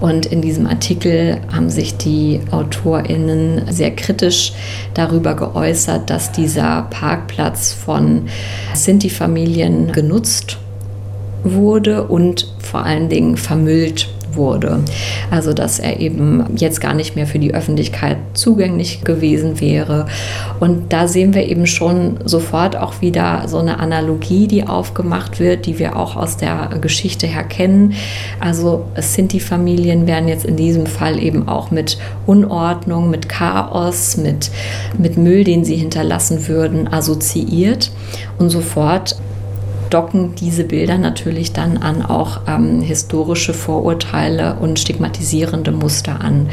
Und 0.00 0.26
in 0.26 0.42
diesem 0.42 0.66
Artikel 0.66 1.40
haben 1.50 1.70
sich 1.70 1.96
die 1.96 2.40
AutorInnen 2.50 3.72
sehr 3.72 3.94
kritisch 3.96 4.52
darüber 4.92 5.34
geäußert, 5.34 6.10
dass 6.10 6.32
dieser 6.32 6.82
Parkplatz 6.90 7.72
von 7.72 8.28
Sinti-Familien 8.74 9.92
genutzt 9.92 10.58
wurde 11.44 12.04
und 12.04 12.52
vor 12.58 12.84
allen 12.84 13.08
Dingen 13.08 13.36
vermüllt 13.36 14.08
wurde. 14.34 14.80
Also 15.30 15.52
dass 15.52 15.78
er 15.78 16.00
eben 16.00 16.44
jetzt 16.56 16.80
gar 16.80 16.94
nicht 16.94 17.16
mehr 17.16 17.26
für 17.26 17.38
die 17.38 17.54
Öffentlichkeit 17.54 18.18
zugänglich 18.34 19.02
gewesen 19.04 19.60
wäre. 19.60 20.06
Und 20.58 20.92
da 20.92 21.08
sehen 21.08 21.34
wir 21.34 21.48
eben 21.48 21.66
schon 21.66 22.18
sofort 22.24 22.76
auch 22.76 23.00
wieder 23.00 23.44
so 23.46 23.58
eine 23.58 23.78
Analogie, 23.78 24.46
die 24.46 24.66
aufgemacht 24.66 25.40
wird, 25.40 25.66
die 25.66 25.78
wir 25.78 25.96
auch 25.96 26.16
aus 26.16 26.36
der 26.36 26.70
Geschichte 26.80 27.26
her 27.26 27.44
kennen. 27.44 27.94
Also 28.38 28.86
es 28.94 29.14
sind 29.14 29.32
die 29.32 29.40
Familien 29.40 30.06
werden 30.06 30.28
jetzt 30.28 30.44
in 30.44 30.56
diesem 30.56 30.86
Fall 30.86 31.22
eben 31.22 31.48
auch 31.48 31.70
mit 31.70 31.98
Unordnung, 32.26 33.10
mit 33.10 33.28
Chaos, 33.28 34.16
mit, 34.16 34.50
mit 34.98 35.16
Müll, 35.16 35.44
den 35.44 35.64
sie 35.64 35.76
hinterlassen 35.76 36.48
würden, 36.48 36.92
assoziiert. 36.92 37.90
Und 38.38 38.50
sofort 38.50 39.16
docken 39.90 40.34
diese 40.36 40.64
Bilder 40.64 40.98
natürlich 40.98 41.52
dann 41.52 41.76
an 41.76 42.02
auch 42.02 42.42
ähm, 42.46 42.80
historische 42.80 43.52
Vorurteile 43.52 44.56
und 44.60 44.78
stigmatisierende 44.78 45.72
Muster 45.72 46.20
an. 46.20 46.48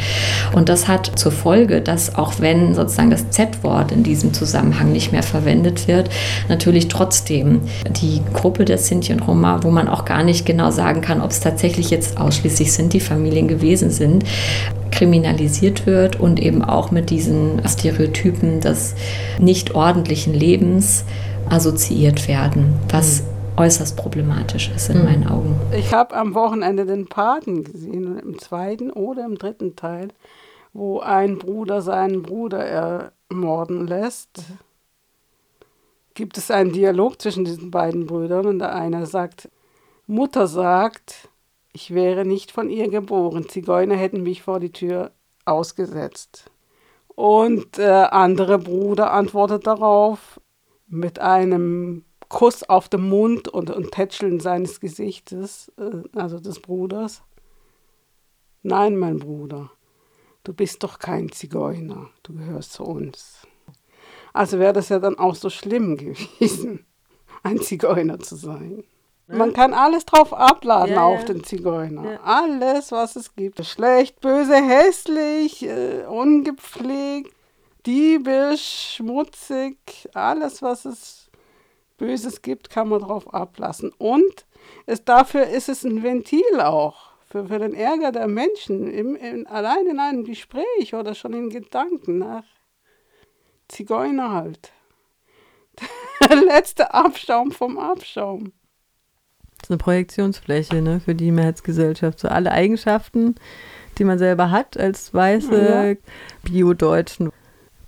Und 0.54 0.70
das 0.70 0.88
hat 0.88 1.12
zur 1.16 1.32
Folge, 1.32 1.82
dass 1.82 2.16
auch 2.16 2.34
wenn 2.40 2.74
sozusagen 2.76 3.12
das 3.12 3.30
Z-Wort 3.30 3.92
in 3.92 4.04
diesem 4.04 4.34
Zusammenhang 4.34 4.92
nicht 4.92 5.12
mehr 5.12 5.24
verwendet 5.24 5.88
wird, 5.88 6.10
natürlich 6.50 6.88
trotzdem 6.88 7.62
die 8.02 8.22
Gruppe 8.34 8.66
der 8.66 8.78
Sinti 8.78 9.14
und 9.14 9.22
Roma, 9.22 9.60
wo 9.64 9.72
man 9.72 9.88
auch 9.88 10.06
gar 10.06 10.24
nicht 10.24 10.46
genau 10.46 10.72
sagen 10.72 11.02
kann, 11.02 11.22
ob 11.22 11.32
es 11.32 11.40
tatsächlich 11.40 11.90
jetzt 11.90 12.20
ausschließlich 12.20 12.74
Sinti-Familien 12.74 13.48
gewesen 13.48 13.92
sind, 13.92 14.24
kriminalisiert 14.92 15.86
wird 15.86 16.20
und 16.20 16.40
eben 16.40 16.64
auch 16.64 16.90
mit 16.92 17.12
diesen 17.12 17.62
Stereotypen 17.68 18.62
des 18.62 18.96
nicht 19.40 19.76
ordentlichen 19.76 20.34
Lebens 20.34 21.06
assoziiert 21.50 22.28
werden, 22.28 22.76
was 22.90 23.22
mhm. 23.22 23.28
äußerst 23.58 23.98
problematisch 23.98 24.72
ist 24.76 24.90
in 24.90 25.00
mhm. 25.00 25.04
meinen 25.06 25.28
Augen. 25.28 25.56
Ich 25.76 25.94
habe 25.94 26.16
am 26.16 26.34
Wochenende 26.34 26.86
den 26.86 27.08
Paten 27.08 27.64
gesehen, 27.64 28.18
im 28.20 28.40
zweiten 28.40 28.92
oder 28.92 29.26
im 29.26 29.38
dritten 29.38 29.76
Teil, 29.76 30.10
wo 30.74 31.00
ein 31.00 31.38
Bruder 31.38 31.82
seinen 31.82 32.24
Bruder 32.24 32.66
ermorden 33.30 33.88
lässt. 33.88 34.44
Gibt 36.14 36.38
es 36.38 36.50
einen 36.50 36.72
Dialog 36.72 37.22
zwischen 37.22 37.46
diesen 37.46 37.70
beiden 37.72 38.08
Brüdern 38.08 38.48
und 38.48 38.60
der 38.60 38.74
eine 38.74 39.06
sagt, 39.06 39.50
Mutter 40.08 40.48
sagt, 40.48 41.30
ich 41.74 41.94
wäre 41.94 42.26
nicht 42.26 42.52
von 42.52 42.70
ihr 42.70 42.90
geboren, 42.90 43.50
Zigeuner 43.50 43.96
hätten 43.96 44.24
mich 44.24 44.42
vor 44.42 44.60
die 44.60 44.72
Tür 44.72 45.12
ausgesetzt. 45.46 46.50
Und 47.08 47.78
der 47.78 48.14
andere 48.14 48.58
Bruder 48.60 49.12
antwortet 49.12 49.68
darauf, 49.68 50.40
mit 50.88 51.20
einem 51.20 52.06
Kuss 52.30 52.64
auf 52.64 52.90
den 52.90 53.08
Mund 53.08 53.48
und, 53.48 53.70
und 53.70 53.92
Tätscheln 53.92 54.40
seines 54.40 54.80
Gesichtes, 54.80 55.72
äh, 55.78 56.04
also 56.18 56.40
des 56.40 56.60
Bruders. 56.60 57.22
Nein, 58.64 58.98
mein 58.98 59.20
Bruder, 59.20 59.72
du 60.44 60.54
bist 60.54 60.84
doch 60.84 61.00
kein 61.00 61.32
Zigeuner, 61.32 62.10
du 62.24 62.34
gehörst 62.34 62.74
zu 62.74 62.84
uns. 62.84 63.48
Also 64.34 64.60
wäre 64.60 64.74
das 64.74 64.90
ja 64.90 65.00
dann 65.00 65.18
auch 65.18 65.36
so 65.36 65.50
schlimm 65.50 65.96
gewesen, 65.98 66.86
ein 67.44 67.60
Zigeuner 67.62 68.20
zu 68.20 68.36
sein. 68.36 68.84
Man 69.30 69.52
kann 69.52 69.74
alles 69.74 70.06
drauf 70.06 70.34
abladen 70.34 70.96
ja, 70.96 71.04
auf 71.04 71.26
den 71.26 71.44
Zigeuner. 71.44 72.12
Ja. 72.12 72.20
Alles, 72.24 72.94
was 72.94 73.18
es 73.18 73.36
gibt. 73.36 73.64
Schlecht, 73.66 74.22
böse, 74.22 74.56
hässlich, 74.56 75.64
äh, 75.64 76.06
ungepflegt, 76.06 77.34
diebisch, 77.88 78.96
schmutzig, 78.98 80.10
alles, 80.14 80.62
was 80.62 80.86
es 80.86 81.32
Böses 81.98 82.42
gibt, 82.42 82.70
kann 82.70 82.90
man 82.90 83.02
drauf 83.02 83.34
ablassen. 83.34 83.92
Und 83.98 84.46
es, 84.86 85.04
dafür 85.04 85.48
ist 85.48 85.70
es 85.70 85.84
ein 85.84 86.04
Ventil 86.04 86.62
auch 86.62 87.12
für, 87.30 87.48
für 87.48 87.60
den 87.60 87.74
Ärger 87.74 88.12
der 88.12 88.28
Menschen, 88.28 88.92
im, 88.92 89.16
in, 89.16 89.48
allein 89.48 89.88
in 89.88 90.00
einem 90.00 90.24
Gespräch 90.24 90.94
oder 90.94 91.16
schon 91.16 91.34
in 91.34 91.50
Gedanken 91.50 92.20
nach 92.20 92.44
Zigeuner 93.68 94.32
halt. 94.32 94.72
Der 96.30 96.38
letzte 96.38 96.94
Abschaum 96.94 97.52
vom 97.52 97.78
Abschaum. 97.78 98.54
Das 99.58 99.68
ist 99.68 99.72
eine 99.72 99.78
Projektionsfläche 99.78 100.82
ne, 100.82 101.00
für 101.00 101.16
die 101.16 101.32
Mehrheitsgesellschaft. 101.32 102.20
So 102.20 102.28
alle 102.28 102.52
Eigenschaften, 102.52 103.36
die 103.98 104.04
man 104.04 104.18
selber 104.18 104.52
hat 104.52 104.78
als 104.78 105.14
weiße 105.14 105.98
ja. 106.00 106.12
Bio-Deutschen 106.44 107.32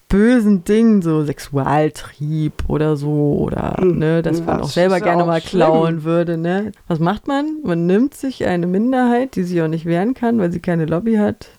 bösen 0.09 0.63
Dingen, 0.63 1.01
so 1.01 1.23
Sexualtrieb 1.23 2.63
oder 2.67 2.97
so, 2.97 3.37
oder 3.39 3.77
hm. 3.79 3.99
ne, 3.99 4.21
dass 4.21 4.39
ja, 4.39 4.45
man 4.45 4.61
auch 4.61 4.69
selber 4.69 4.99
gerne 4.99 5.23
auch 5.23 5.27
mal 5.27 5.41
klauen 5.41 5.87
schlimm. 5.87 6.03
würde. 6.03 6.37
Ne? 6.37 6.71
Was 6.87 6.99
macht 6.99 7.27
man? 7.27 7.59
Man 7.63 7.85
nimmt 7.85 8.15
sich 8.15 8.45
eine 8.45 8.67
Minderheit, 8.67 9.35
die 9.35 9.43
sich 9.43 9.61
auch 9.61 9.67
nicht 9.67 9.85
wehren 9.85 10.15
kann, 10.15 10.39
weil 10.39 10.51
sie 10.51 10.59
keine 10.59 10.85
Lobby 10.85 11.15
hat, 11.15 11.49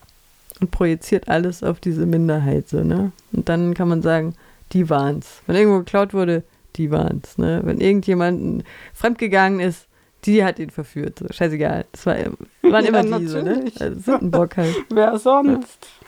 und 0.61 0.71
projiziert 0.71 1.27
alles 1.27 1.63
auf 1.63 1.79
diese 1.79 2.05
Minderheit. 2.05 2.69
So, 2.69 2.83
ne? 2.83 3.11
Und 3.33 3.49
dann 3.49 3.73
kann 3.73 3.89
man 3.89 4.01
sagen, 4.01 4.35
die 4.71 4.89
waren's. 4.89 5.41
Wenn 5.47 5.55
irgendwo 5.55 5.79
geklaut 5.79 6.13
wurde, 6.13 6.43
die 6.75 6.91
waren's. 6.91 7.37
Ne? 7.37 7.61
Wenn 7.63 7.81
irgendjemand 7.81 8.63
fremdgegangen 8.93 9.59
ist, 9.59 9.87
die 10.23 10.43
hat 10.45 10.59
ihn 10.59 10.69
verführt. 10.69 11.19
So, 11.19 11.25
scheißegal. 11.29 11.85
Das 11.91 12.05
war, 12.05 12.15
waren 12.61 12.85
immer 12.85 13.03
ja, 13.03 13.19
diese, 13.19 13.43
ne? 13.43 13.65
Also 13.79 13.99
Sündenbock 13.99 14.57
halt. 14.57 14.75
Wer 14.89 15.17
sonst? 15.17 15.79
Ja. 15.81 16.00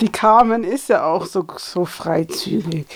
Die 0.00 0.10
Carmen 0.10 0.64
ist 0.64 0.88
ja 0.88 1.04
auch 1.04 1.26
so, 1.26 1.46
so 1.56 1.84
freizügig. 1.84 2.86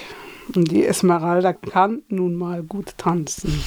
Und 0.54 0.70
die 0.70 0.84
Esmeralda 0.84 1.52
kann 1.52 2.02
nun 2.08 2.34
mal 2.34 2.62
gut 2.62 2.96
tanzen. 2.98 3.62